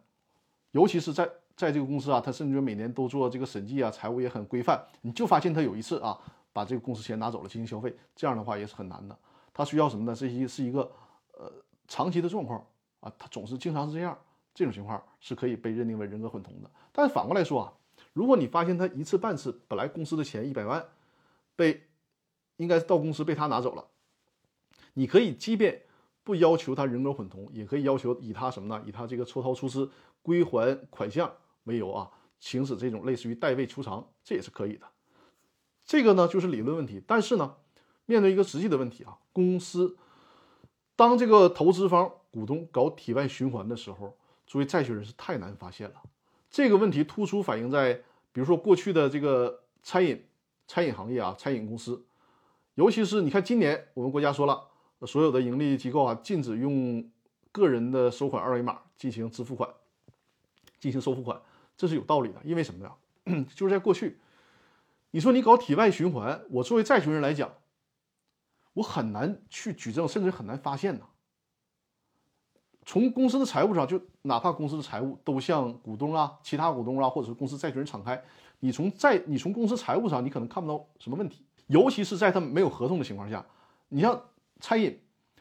[0.71, 6.19] 尤其是在在这个公司啊，他甚至每年都做这个审计啊，财务也很规范，你就发现他有一次啊
[6.51, 9.17] 把这个公司钱拿走了进行消费，这样的话也是很难的。
[9.53, 10.15] 他需要什么呢？
[10.15, 10.91] 这一是一个
[11.33, 11.51] 呃
[11.87, 12.65] 长期的状况
[12.99, 14.17] 啊，他总是经常是这样。
[14.57, 17.73] 这种情况是可以被认定为人格混同的，但是反过来说啊，
[18.13, 20.81] 如果你发现他一次半次本来公司的钱一百万，
[21.57, 21.83] 被
[22.55, 23.85] 应该是到公司被他拿走了，
[24.93, 25.81] 你可以即便
[26.23, 28.81] 不要求他人格混同，也可以要求以他什么呢？
[28.87, 29.91] 以他这个抽逃出资
[30.21, 31.29] 归还款项
[31.66, 32.09] 为由啊，
[32.39, 34.88] 行使这种类似于代位求偿，这也是可以的。
[35.86, 37.01] 这个呢就是理论问题。
[37.05, 37.57] 但是呢，
[38.05, 39.97] 面对一个实际的问题啊，公司
[40.95, 46.01] 当这个投资方股东搞体外循环的时候，作为债权人是太难发现了。
[46.49, 47.93] 这个问题突出反映在，
[48.32, 50.26] 比如说过去的这个餐饮
[50.68, 52.05] 餐饮行业啊，餐饮公司，
[52.76, 54.68] 尤其是你看今年我们国家说了，
[55.05, 57.09] 所有的盈利机构啊禁止用
[57.51, 59.70] 个人的收款二维码进行支付款，
[60.80, 61.41] 进行收付款，
[61.78, 62.39] 这是有道理的。
[62.43, 62.95] 因为什么呀？
[63.55, 64.19] 就是在过去，
[65.11, 67.51] 你说你搞体外循环，我作为债权人来讲，
[68.73, 71.05] 我很难去举证，甚至很难发现呢。
[72.86, 78.23] 从公司的财务上，就哪怕公司的财务都向股东啊、其他股东啊，或者是公司债权人敞开，
[78.59, 81.43] 你从债，你从公司财务上，你可能看不到什么问题。
[81.65, 83.43] 尤其是在他们没有合同的情况下，
[83.89, 84.21] 你像
[84.59, 84.99] 餐饮，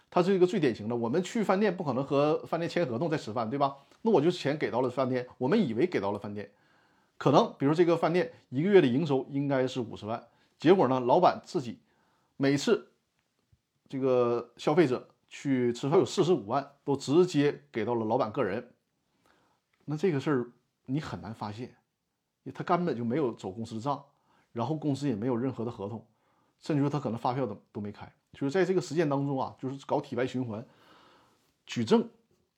[0.09, 0.97] 它是一个最典型的。
[0.97, 3.77] 我们去饭店不可能和饭店签合同再吃饭，对吧？
[4.07, 6.53] 那我就钱给到了饭店，我们以为给到了饭店，
[7.19, 10.29] 可能比如这个饭店一个月的营收应该是五十万，
[10.59, 11.81] 结果呢，老板自己
[12.37, 12.93] 每次
[13.89, 15.09] 这个消费者。
[15.27, 18.73] 去吃饭有四十五万，都直接给到了老板个人。
[19.85, 20.47] 那这个事儿
[20.87, 21.75] 你很难发现，
[22.55, 24.05] 他根本就没有走公司的账，
[24.53, 26.07] 然后公司也没有任何的合同，
[26.61, 28.09] 甚至说他可能发票都都没开。
[28.33, 30.65] 就是在这个实践当中啊，就是搞体外循环，
[31.67, 32.09] 举证，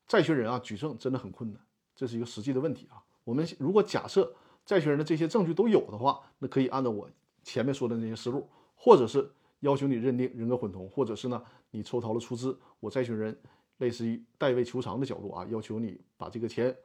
[0.07, 1.61] 债权人啊举证真的很困难，
[1.95, 3.03] 这是一个实际的问题啊。
[3.25, 4.35] 我们如果假设
[4.65, 7.11] 债权人的这些证据都有的话，那可以按照我
[7.43, 9.33] 前面说的那些思路，或者是。
[9.61, 13.37] 要求你认定人格混同，或者是呢，你抽逃了出资，我债权人
[13.79, 16.77] 类似于代位求偿的角度啊，要求你把这个钱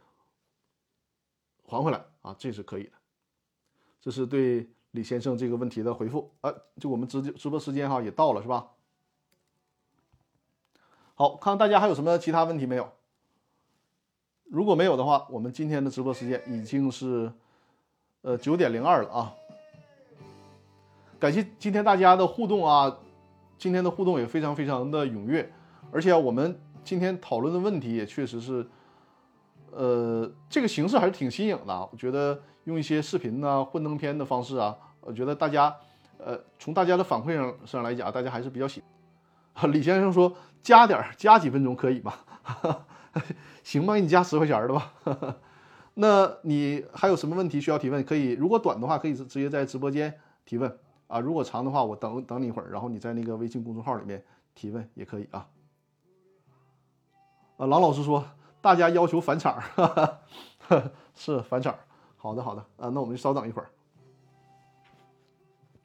[1.65, 2.91] 还回来啊，这是可以的。
[3.99, 6.51] 这是对李先生这个问题的回复啊。
[6.80, 8.72] 就我们直直播时间哈也到了是吧？
[11.15, 12.89] 好，看看大家还有什么其他问题没有？
[14.52, 17.32] 如果没有的话，我们今天的直播时间已经是
[18.22, 19.34] 呃九点零二了啊。
[21.18, 22.93] 感谢今天大家的互动啊，
[23.58, 25.49] 今天的互动也非常非常的踊跃，
[25.89, 28.68] 而且我们今天讨论的问题也确实是，
[29.72, 31.89] 呃，这个形式还是挺新颖的。
[31.89, 35.74] 我觉得用一些视频呢、幻灯片的方式啊，我觉得大家，
[36.18, 38.84] 呃，从大家的反馈上上来讲，大家还是比较喜。
[39.72, 42.14] 李先生说加点儿，加几分钟可以吗？
[43.64, 44.93] 行吧，给你加十块钱的吧。
[45.95, 48.03] 那你还有什么问题需要提问？
[48.03, 50.80] 可以，如果短的话，可以直接在直播间提问。
[51.07, 54.24] 啊，如果长的话，我等等你一会儿，然后你在那个微信公众号里面
[54.55, 55.45] 提问也可以啊。
[57.57, 58.26] 啊，郎老师说
[58.62, 59.62] 大家要求返场，
[61.14, 61.76] 是返场。
[62.16, 63.70] 好的，好的，啊，那我们就稍等一会儿。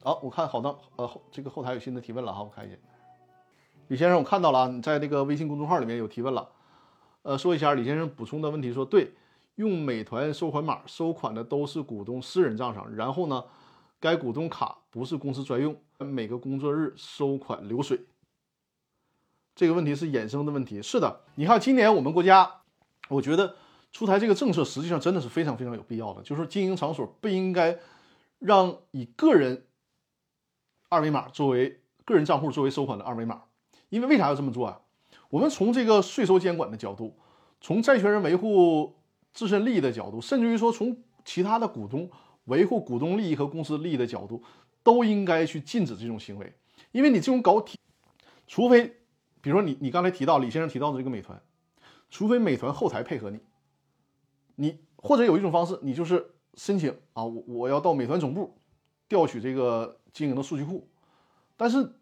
[0.01, 2.77] 好，我看好的，呃，这个后台有新的提问了哈，我看一下。
[3.89, 6.47] 李先生，我看到了，你在那个微信公众号里面有提问了。
[7.27, 9.11] 呃，说一下李先生补充的问题，说对，
[9.55, 13.43] 用美团收款码收款的都是股东私人账上，然后呢？
[13.99, 17.99] 该股东卡不是公司专用，每个工作日收款流水。
[19.55, 20.81] 这个问题是衍生的问题。
[20.81, 22.61] 是的，你看今年我们国家，
[23.09, 23.55] 我觉得
[23.91, 26.21] 出台这个政策，实际上真的是非常非常有必要的。
[26.21, 27.77] 就是经营场所不应该
[28.39, 29.65] 让以个人
[30.87, 33.41] 二维码作为个人账户作为收款的二维码，
[33.89, 34.79] 因为为啥要这么做啊？
[35.29, 37.15] 我们从这个税收监管的角度，
[37.61, 38.95] 从债权人维护
[39.33, 42.09] 自身利益的角度，甚至于说从其他的股东。
[42.47, 44.41] 维护股东利益和公司利益的角度，
[44.81, 46.53] 都应该去禁止这种行为，
[46.93, 47.77] 因为你这种搞体，
[48.47, 48.87] 除非，
[49.41, 51.37] 比如说你你刚才提到李先生提到的这个美团，
[52.09, 53.39] 除非美团后台配合你，
[54.55, 58.57] 你或者有一种方式，你就是申请啊，我我要到美团总部
[59.09, 60.87] 调取这个经营的数据库，
[61.57, 61.96] 但是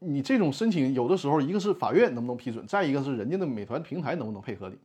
[0.00, 4.78] 你这种申请有的时候一个是法院能不能批准，再一个是人家的美团平台能不能配合你，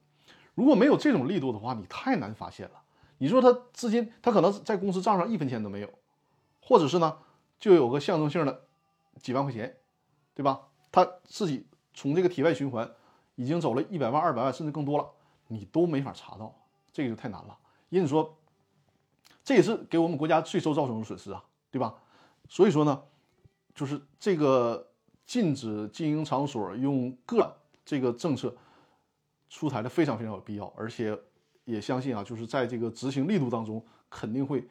[0.56, 2.82] 如果没有这种力度的话，你太难发现了。
[3.20, 5.90] 你说他资金，他可能在公司账上一分钱都没有，
[6.62, 7.18] 或者是呢，
[7.60, 8.64] 就有个象征性的
[9.22, 9.78] 几万块钱，
[10.34, 10.62] 对吧？
[10.92, 12.90] 他自己从这个体外循环
[13.36, 15.08] 已经走了一百万、二百万，甚至更多了，
[15.48, 16.54] 你都没法查到，
[16.92, 17.58] 这个就太难了。
[17.90, 18.36] 因此说，
[19.44, 21.96] 这也是给我们国家税收造成的损失啊，对吧？
[22.50, 23.04] 所以说呢，
[23.74, 24.90] 就是这个
[25.26, 27.56] 禁止经营场所用个
[27.86, 28.56] 这个政策
[29.50, 31.18] 出台的非常非常有必要，而且。
[31.66, 34.68] 也相信啊，就是在这个执行力度当中，肯定会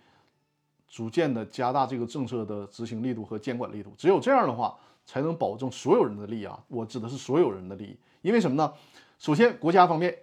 [0.87, 3.95] 逐渐的加大这个政策的执行力度和监管力度。
[3.97, 6.63] 只有这样的话，才能保证所有人的利益啊！
[6.69, 7.99] 我指的是所有人的利益。
[8.21, 8.71] 因为什么呢？
[9.19, 10.15] 首先，国家方面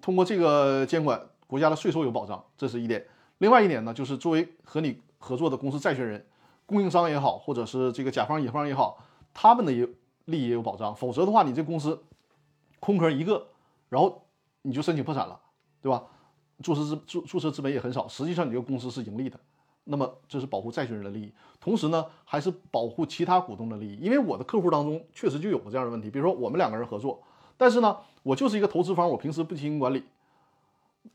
[0.00, 3.04] 通过这个监管，国家的税收有保障，这是一点。
[3.38, 6.24] 另外一点呢，就是作为和你合作的公司债权人、
[6.64, 9.04] 供应商也好，或者是这个甲方乙方也好，
[9.40, 9.88] 他们的也
[10.24, 10.94] 利益也有保障。
[10.96, 12.02] 否则的话，你这公司
[12.80, 13.46] 空壳一个，
[13.88, 14.26] 然后
[14.62, 15.38] 你就申请破产了。
[15.80, 16.02] 对吧？
[16.60, 19.38] 注册资注注册资本也很少，实际上你这个公司是盈利的，
[19.84, 23.96] 那么这是保护债权人的利益，同时呢还是保护其他股东的利益。
[24.02, 27.22] 因为我的客户当中确实就有过这样的问题，比如说我们两个人合作，
[27.56, 30.02] 但是呢我就是一个投资方，我平时不经营管理。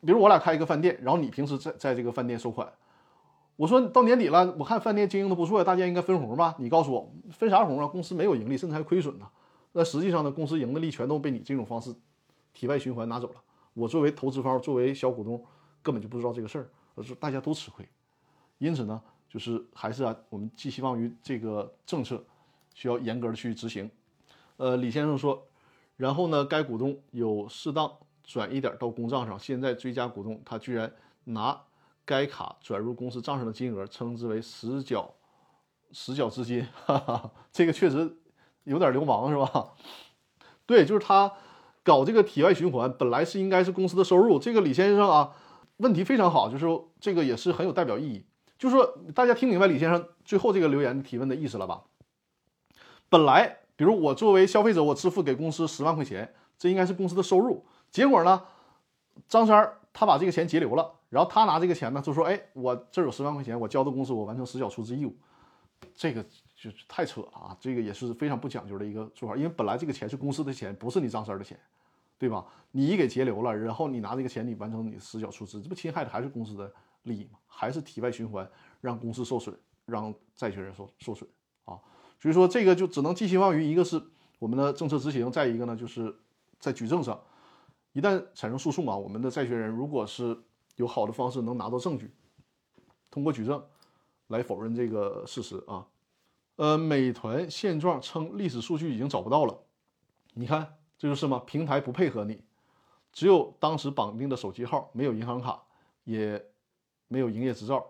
[0.06, 2.72] 比如我俩开一个饭店，然后你平时在在这个饭店收款，
[3.56, 6.56] 我说到年底了，我看饭店经营的不错，大家应该分红吧？
[6.58, 7.88] 你告诉我分啥红啊？
[7.88, 9.28] 公司没有盈利，甚至还亏损呢。
[9.74, 11.94] 那实际上呢，公司盈的利全都被你这种方式
[12.54, 13.36] 体外循环拿走了。
[13.74, 15.44] 我作为投资方，作为小股东，
[15.82, 17.88] 根本就不知道这个事儿，而是大家都吃亏。
[18.58, 22.24] 因此呢，就是还是啊，我们寄希望于这个政策
[22.74, 23.90] 需要严格的去执行。
[24.58, 25.46] 呃，李先生说，
[25.98, 27.92] 然后呢，该股东有适当。
[28.26, 30.90] 转一点到公账上，现在追加股东他居然
[31.26, 31.62] 拿
[32.06, 35.14] 该卡转入公司账上的金额称之为实缴
[35.92, 38.18] 实缴资金，哈哈，这个确实
[38.64, 39.74] 有点流氓是吧？
[40.66, 41.32] 对，就是他
[41.84, 44.40] 搞这个体外循环，本来是应该是公司的收入。
[44.40, 45.36] 这个李先生啊，
[45.78, 46.66] 问题非常好，就是
[47.00, 48.26] 这个也是很有代表意义。
[48.58, 51.84] 就是说，大家听明白李先生最后这个留言提问的意思了吧？
[53.10, 57.66] 本来，比如我作为消费者，我支付给公司十万块钱，这应该是公司的收入。
[57.92, 58.44] 结果呢，
[59.28, 65.16] 张三他把这个钱截留了，然后他拿这个钱呢，就说：“哎，我这儿有十万块钱，我交到公司，我完成实缴出资义务。”
[65.94, 66.24] 这个
[66.56, 67.56] 就太扯了啊！
[67.60, 71.56] 这个也是非常不讲究的一个做法，因为本来这个钱是公司的钱，不是你张三儿的钱，
[72.18, 72.44] 对吧？
[72.72, 77.38] 你给截留了，然后你拿这个钱，你完成你实缴出资，这不侵害的还是公司的利益吗？
[77.46, 78.50] 还是体外循环，
[78.82, 79.56] 让公司受损，
[79.86, 81.30] 让债权人受受损
[81.66, 81.78] 啊！
[82.20, 84.02] 所以说，这个就只能寄希望于一个是
[84.40, 86.16] 我们的政策执行，再一个呢，就是
[86.60, 87.22] 在举证上。
[87.92, 90.36] 一旦产生诉讼啊，我们的债权人如果是
[90.76, 92.12] 有好的方式能拿到证据，
[93.12, 93.64] 通过举证
[94.28, 95.86] 来否认这个事实啊，
[96.56, 99.56] 呃，美团现状称历史数据已经找不到了，
[100.34, 101.44] 你看这就是吗？
[101.46, 102.42] 平台不配合你，
[103.12, 105.64] 只有当时绑定的手机号，没有银行卡，
[106.04, 106.44] 也
[107.08, 107.86] 没有营业执照，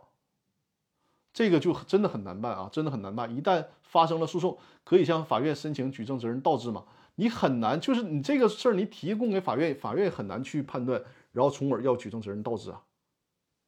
[1.33, 3.33] 这个就真的很难办啊，真的很难办。
[3.33, 6.83] 一旦发生了诉讼，可以向法院申请举证责任倒置吗？
[7.15, 10.99] 你很难，就是你这个事儿，你提供给法院，法院也很难去判断，
[11.33, 12.81] 然后从而要举证责任倒置啊，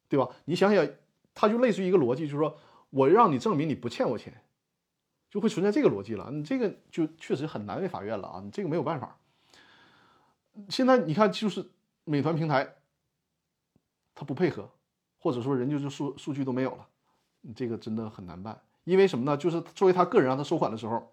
[0.08, 0.28] 对吧？
[0.46, 0.88] 你想想，
[1.34, 2.56] 它就类似于一个逻辑，就是说
[2.88, 4.42] 我让你证明你不欠我钱，
[5.30, 6.30] 就会存在这个逻辑了。
[6.30, 9.18] 你这个就确实很难为法院了啊，你这个没有办法。
[10.70, 11.68] 现在你看，就是
[12.04, 12.76] 美团平台，
[14.14, 14.70] 他不配合，
[15.18, 16.88] 或者说人家就数数据都没有了，
[17.42, 18.62] 你这个真的很难办。
[18.84, 19.36] 因为什么呢？
[19.36, 21.12] 就是作为他个人让他收款的时候。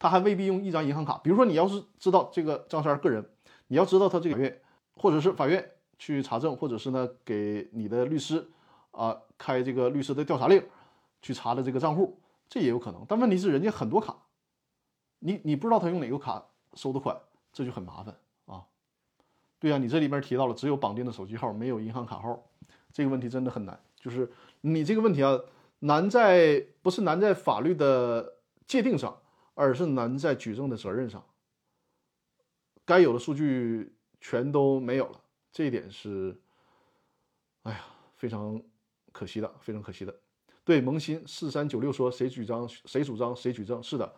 [0.00, 1.18] 他还未必用一张银行卡。
[1.24, 3.28] 比如说，你要是知道这个张三个人，
[3.66, 4.62] 你要知道他这个月，
[4.98, 8.46] 或者是法院去查证，或者是呢给你的律师
[8.90, 10.62] 啊开这个律师的调查令，
[11.22, 12.18] 去查的这个账户，
[12.48, 13.04] 这也有可能。
[13.08, 14.16] 但问题是，人家很多卡，
[15.20, 16.44] 你你不知道他用哪个卡
[16.74, 17.18] 收的款，
[17.52, 18.14] 这就很麻烦
[18.46, 18.64] 啊。
[19.58, 22.42] 对呀，你这里面提到了只有绑定的手机号，没有银行卡号，
[22.92, 23.80] 这个问题真的很难。
[23.96, 24.30] 就是
[24.60, 25.38] 你这个问题啊，
[25.78, 28.34] 难在不是难在法律的
[28.66, 29.18] 界定上。
[29.60, 31.20] 而是难在举证的责任上，
[32.84, 35.20] 该有的数据全都没有了，
[35.52, 36.36] 这一点是，
[37.62, 37.84] 哎呀，
[38.16, 38.60] 非常
[39.12, 40.14] 可惜的，非常可惜的。
[40.64, 44.14] 对，萌新四三九六说，谁主张谁主张谁举证，是的，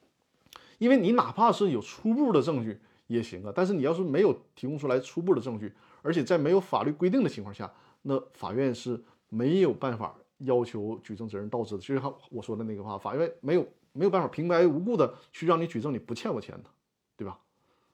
[0.78, 11.80] 因为你哪怕是有初步的证据也行啊，但是你要是没有提供出来初步的证据，而且在没有法律规定的情况下，那法院是没有办法要求举证责任倒置的。
[11.80, 13.66] 就像我说的那个话，法院没有。
[13.92, 16.70] 没有办法平白无故的去让你举证你不欠我钱的，
[17.16, 17.36] 对吧？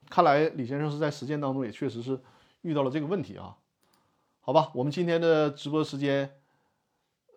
[0.09, 2.19] 看来李先生是在实践当中也确实是
[2.61, 3.55] 遇到了这个问题啊。
[4.39, 6.39] 好吧，我们今天的直播时间，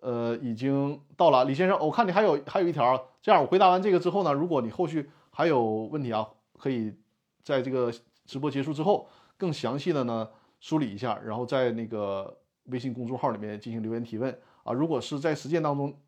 [0.00, 1.44] 呃，已经到了。
[1.44, 6.94] 李先生，我看你还有还有一条，这样我回答完这个之后呢，如果你后续还有问题啊，可以
[7.42, 7.92] 在这个
[8.24, 10.28] 直播结束之后更详细的呢
[10.60, 14.72] 梳理一下，然后在那个微信公众号里面进行留言提问啊。
[14.72, 15.98] 如果是在实践当中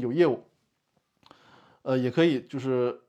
[0.00, 0.44] 有业务。
[1.82, 3.02] 呃，也可以就是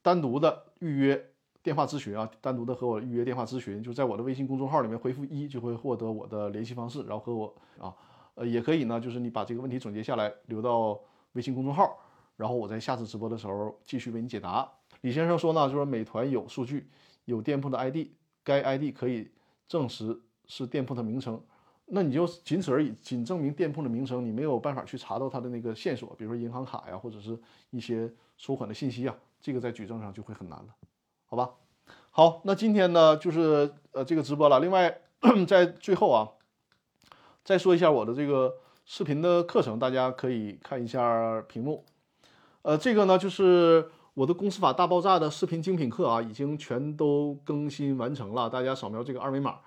[0.00, 1.31] 单独的预约
[1.62, 7.94] 电话咨询啊，单独的和我预约电话咨询，就在我的微信公众号里面回复一，就会获得我的联系方式，然后和我啊，
[8.34, 10.98] 呃，也可以呢，就是你把这个问题总结下来留到
[11.32, 11.96] 微信公众号，
[12.36, 14.68] 然后我在下次直播的时候继续为你解答。
[15.02, 16.90] 李先生说呢，就是美团有数据，
[17.26, 18.08] 有店铺的 ID，
[18.42, 19.30] 该 ID 可以
[19.68, 21.40] 证实是店铺的名称。
[21.86, 27.38] 那你就仅此而已，仅证明店铺的名称，你没有办法去查到它的那个线索，比如说银行卡呀，或者是
[27.70, 30.68] 一些收款的信息啊，这个在举证上就会很难了，
[31.32, 31.54] 好吧？
[32.10, 34.60] 好，那今天呢就是呃这个直播了。
[34.60, 34.98] 另外，
[35.48, 36.28] 在最后啊，
[37.42, 41.86] 再说一下我的这个视频的课程，大家可以看一下屏幕。
[42.60, 49.60] 呃，这个呢就是我的公司法大爆炸的视频精品课啊，已经全都更新完成了，大家扫描这个二维码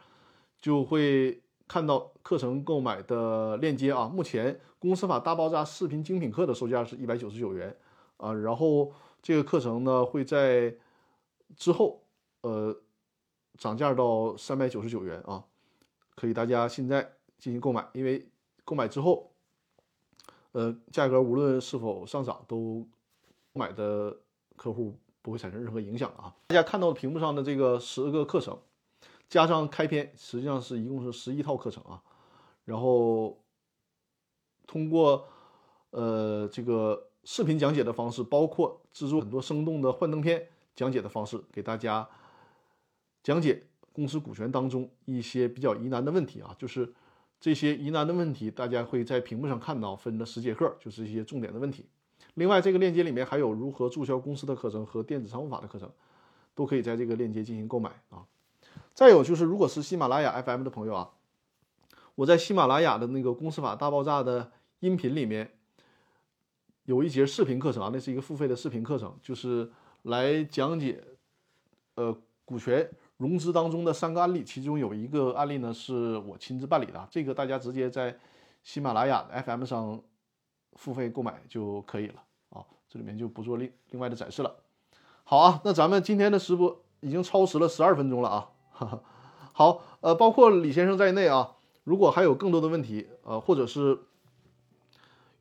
[0.61, 1.41] 就会。
[1.68, 4.07] 看到课程购买的链接啊。
[4.07, 7.76] 目前公司法大爆炸视频精品课的售价是一百九十九元
[8.18, 8.93] 啊，然后
[9.24, 10.72] 这个课程呢会在
[11.56, 12.03] 之后
[12.41, 12.76] 呃
[13.58, 15.43] 涨价到三百九十九元啊，
[16.16, 18.30] 可以大家现在进行购买，因为
[18.64, 19.32] 购买之后，
[20.51, 22.88] 呃价格无论是否上涨，都
[23.53, 24.18] 买的
[24.56, 26.36] 客户不会产生任何影响啊。
[26.47, 28.58] 大家看到屏幕上的这个十个课程。
[29.28, 31.99] 加上开篇，实际上是一共是十一套课程啊。
[32.64, 33.41] 然后
[34.68, 35.28] 通过
[35.89, 42.07] 呃这个视频讲解的方式，包括制作很多生动的幻灯片讲解的方式，给大家
[43.23, 43.63] 讲解
[43.93, 46.55] 公司股权当中一些比较疑难的问题啊。
[46.59, 46.93] 就是
[47.39, 51.86] 这些疑难的问题，大家会在屏幕上看到，分了十节课，就是一些重点的问题。
[52.36, 55.89] 另外，这个链接里面还有如何注销公司的课程和电子商务法的课程，
[56.53, 58.26] 都可以在这个链接进行购买啊。
[58.93, 61.11] 再有就是，如果是喜马拉雅 FM 的朋友啊，
[62.15, 65.57] 我在喜马拉雅的那个《公司法大爆炸》的音频里面
[66.84, 69.71] 有一节视频课程啊，那是一个付费的视频课程，就是
[70.06, 71.03] 来讲解
[71.95, 78.18] 呃股权融资当中的三个案例，其中有一个案例呢是我亲自办理的，这个大家直接在
[78.64, 80.01] 喜马拉雅 FM 上
[80.74, 84.56] 付费购买就可以了啊，这里面就不做另另外的展示了。
[85.24, 88.49] 好啊，那咱们今天的直播已经超时了十二分钟了啊。
[89.53, 93.97] 好，呃，包括李先生在内啊，如果还有更多的问题，呃，或者是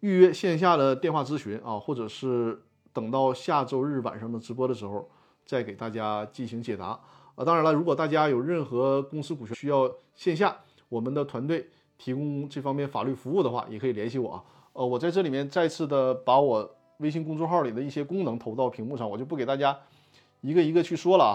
[0.00, 2.63] 预约线下的电话咨询啊，或者是
[2.94, 5.06] 等到下周日晚上的直播的时候
[5.44, 6.98] 再给大家进行解答
[7.34, 7.44] 啊。
[7.44, 10.56] 当然了，如果大家有任何公司股权需要线下
[10.88, 11.68] 我们的团队
[11.98, 14.44] 提供这方面法律服务的话，也可以联系我啊。
[14.72, 19.78] 呃，我在这里面再次的把我微信公众号里的一些功能投到屏幕上，我就不给大家
[20.40, 21.34] 一个一个去说了啊，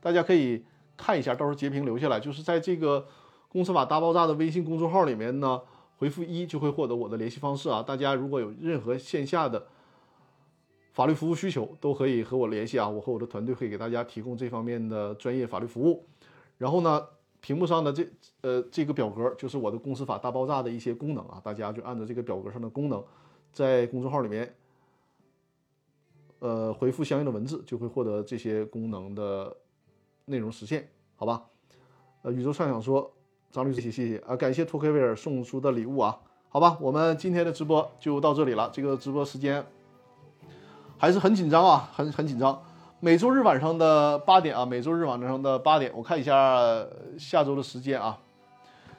[0.00, 0.64] 大家可以。
[1.02, 3.06] 看一下，到时候截屏留下来，就是在这个
[3.48, 5.58] 公司法大爆炸的微信公众号里面呢，
[5.96, 7.82] 回复一就会获得我的联系方式啊。
[7.82, 9.66] 大家如果有任何线下的
[11.00, 12.86] 法律服务需求，都可以和我联系啊。
[12.86, 16.04] 我和我的团队会给大家提供这方面的专业法律服务。
[16.58, 17.02] 然后呢，
[17.40, 18.06] 屏幕上的这
[18.42, 23.02] 呃这个表格就是我的公司法大爆炸的一些功能啊，大家就按照这个表格上的功能，
[23.50, 24.54] 在公众号里面
[26.40, 29.56] 呃回复相应的文字，就会获得这些功能的。
[30.26, 31.46] 内容实现，好吧？
[32.22, 33.10] 呃，宇宙畅想说，
[33.50, 36.20] 张律师，谢谢啊，感谢托克维尔送出的礼物啊，
[36.50, 38.70] 好吧，我们今天的直播就到这里了。
[38.72, 39.66] 这个直播时间
[41.00, 42.62] 还是很紧张啊，很很紧张。
[43.00, 46.62] 每周日晚上的八点啊，每周日晚上的八点，我看一下
[47.18, 48.18] 下周的时间啊。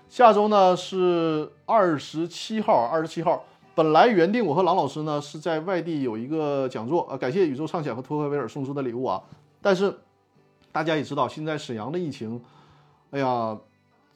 [0.09, 3.43] 下周呢是二十七号，二十七号。
[3.75, 9.21] 本来原定我和郎老师呢是在外地有一个讲座啊，感谢宇宙畅想和托克维尔送出的礼物啊，
[9.61, 9.95] 但是。
[10.73, 12.41] 大家也知道，现在沈阳的疫情，
[13.09, 13.57] 哎呀，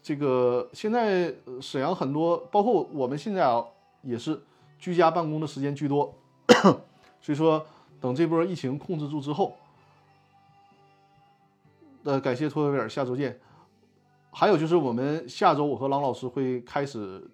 [0.02, 1.30] 这个现在
[1.60, 3.62] 沈阳很多，包括我们现在啊，
[4.04, 4.42] 也是
[4.80, 6.14] 居家办公的时间居多，
[7.22, 7.66] 所以说
[8.06, 9.58] 等这波疫情控制住之后，
[12.04, 13.42] 呃，感谢托克维尔，下周见。
[14.32, 17.28] 还有就是我们下周我和郎老师会开始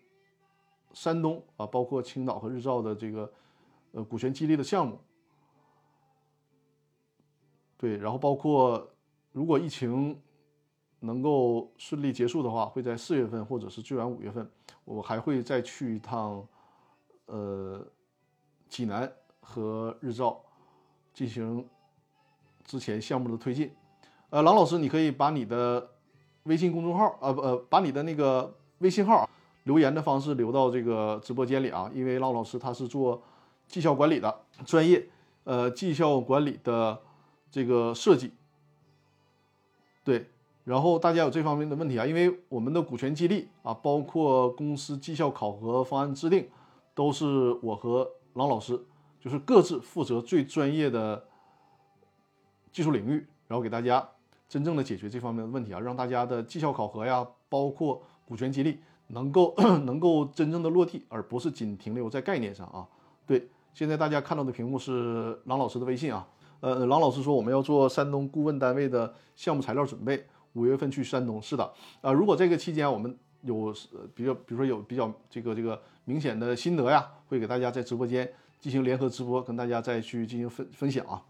[0.93, 3.30] 山东啊，包括青岛和日照的这个
[3.91, 4.97] 呃股权激励的项目，
[7.78, 8.88] 对，然后包括。
[9.34, 10.22] 如果疫情
[10.99, 14.49] 能够顺利结束的话，会在四月份或者是最晚五月份，
[14.86, 16.45] 我还会再去一趟，
[17.28, 17.86] 呃，
[18.70, 19.09] 济南
[19.41, 20.43] 和日照
[21.21, 21.63] 进行
[22.65, 23.71] 之前项目的推进。
[24.31, 25.87] 呃，郎老师，你可以把你的
[26.43, 29.29] 微信公众号，呃不呃，把你的那个微信号
[29.65, 33.21] 留言的方式留到这个直播间里啊，因为郎老师他是做
[33.67, 34.35] 绩效管理的
[34.65, 35.07] 专业，
[35.43, 36.99] 呃，绩效管理的
[37.51, 38.31] 这个设计。
[40.03, 40.25] 对，
[40.63, 46.49] 然后大家有这方面的问题啊，因为我们的股权激励啊，包括公司绩效考核方案制定，
[46.95, 48.81] 都是我和郎老师，
[49.21, 51.23] 就是各自负责最专业的
[52.71, 54.05] 技术领域，然后给大家
[54.49, 62.87] 真正的解决这方面的问题啊，让大家的绩效考核呀，包括股权激励能够 能够真正的落地，而不是仅停留在概念上啊。
[63.27, 66.27] 对，现在大家看到的屏幕是郎老师的微信啊。
[66.61, 71.41] 呃，郎老师说我们要做山东顾问单位的项目材料准备，五月份去山东。
[71.41, 73.73] 是的，呃，如果这个期间我们有
[74.13, 78.31] 比较，比如说有比较这个这个明显的心得呀，会给大家在直播间
[78.62, 81.21] 进行联合直播，跟大家再去进行分分享啊。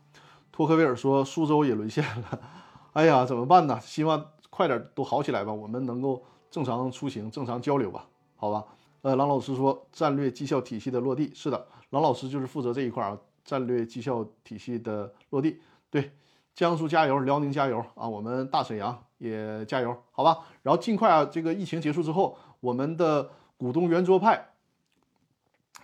[0.52, 2.40] 托克维尔说苏州也沦陷了，
[2.94, 3.80] 哎呀，怎么办呢？
[3.82, 8.06] 希望快点都好起来吧，我们能够正常出行、正常交流吧，
[8.36, 8.64] 好吧？
[9.02, 13.18] 呃，郎老师说战略绩效体系的落地，是的，郎老师就是负责这一块啊。
[13.44, 15.60] 战略绩效体系的落地，
[15.90, 16.12] 对
[16.53, 18.08] 江苏加油，辽宁加油啊！
[18.08, 20.41] 我们大沈阳也加油，好吧？
[20.62, 24.51] 然后尽快啊，这个疫情结束之后，我们的股东圆桌派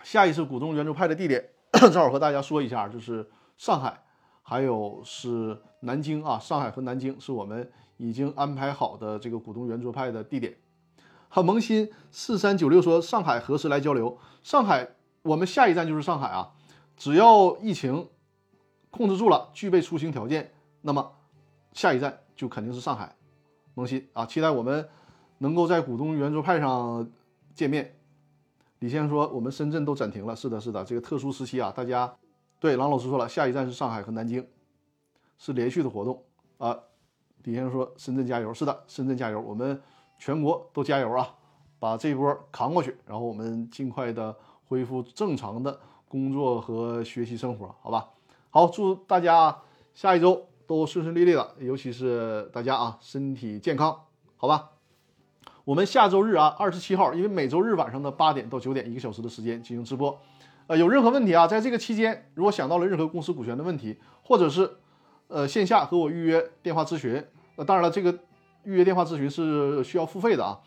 [0.02, 4.02] 下一次股东圆桌派的地点， 正好和大家说一下，就是上海，
[4.42, 10.56] 还有是南京啊，上海和南京是我们已经安排好的这个股东圆桌派的地点。
[11.28, 14.18] 很萌新四三九六说上海何时来交流？
[14.42, 14.88] 上海，
[15.22, 16.54] 我们下一站就是上海啊！
[16.96, 18.08] 只要疫情
[18.90, 20.54] 控制住了，具备出行条件。
[20.80, 21.12] 那么，
[21.74, 23.14] 下一站就肯定是上海，
[23.74, 24.88] 萌新啊，期待我们
[25.38, 27.10] 能够在股东圆桌派上
[27.54, 27.97] 见面。
[28.80, 32.14] 李先生说，我们深圳都暂停了，是的，是的，这个特殊时期啊，大家
[32.60, 34.46] 对郎老师说了，下一站是上海和南京，
[35.38, 36.22] 是连续的活动
[36.58, 36.78] 啊。
[37.44, 39.80] 李先生说，深圳加油，是的，深圳加油，我们
[40.18, 41.34] 全国都加油啊，
[41.78, 44.34] 把这一波扛过去，然后我们尽快的
[44.68, 45.78] 恢复正常的
[46.08, 48.08] 工作和学习生活，好吧？
[48.50, 49.56] 好，祝大家
[49.94, 50.44] 下一周。
[50.68, 54.04] 都顺顺利利的，尤其是大家啊，身体健康，
[54.36, 54.72] 好吧？
[55.68, 60.18] 我们下周日啊，二十七号，因为每周日晚上的八点到九点，一个小时的时间进行直播。
[60.66, 64.78] 呃，有任何问题啊，在这个期间，如果想到了任何公司股权的问题，或者是
[65.26, 67.22] 呃线下和我预约电话咨询，
[67.56, 68.18] 那当然了，这个
[68.62, 70.58] 预约电话咨询是需要付费的啊。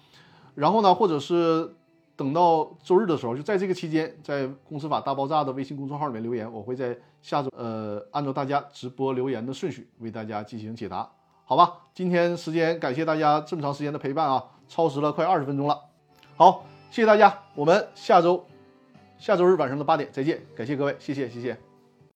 [0.53, 1.73] 然后呢，或者是。
[2.18, 11.10] 等到周日的时候，就在这个期间，在《公司法大爆炸》的微信公众号里面留言，我会在下周呃按照大家直播留言的顺序为大家进行解答，
[11.45, 11.80] 好吧？
[11.95, 15.77] 今天时间感谢大家这么长时间的陪伴啊，超时了快二十分钟了，
[16.38, 18.45] 好，谢谢大家，我们下周
[19.18, 21.57] 下周日晚上的八点再见，感谢各位，谢谢谢谢。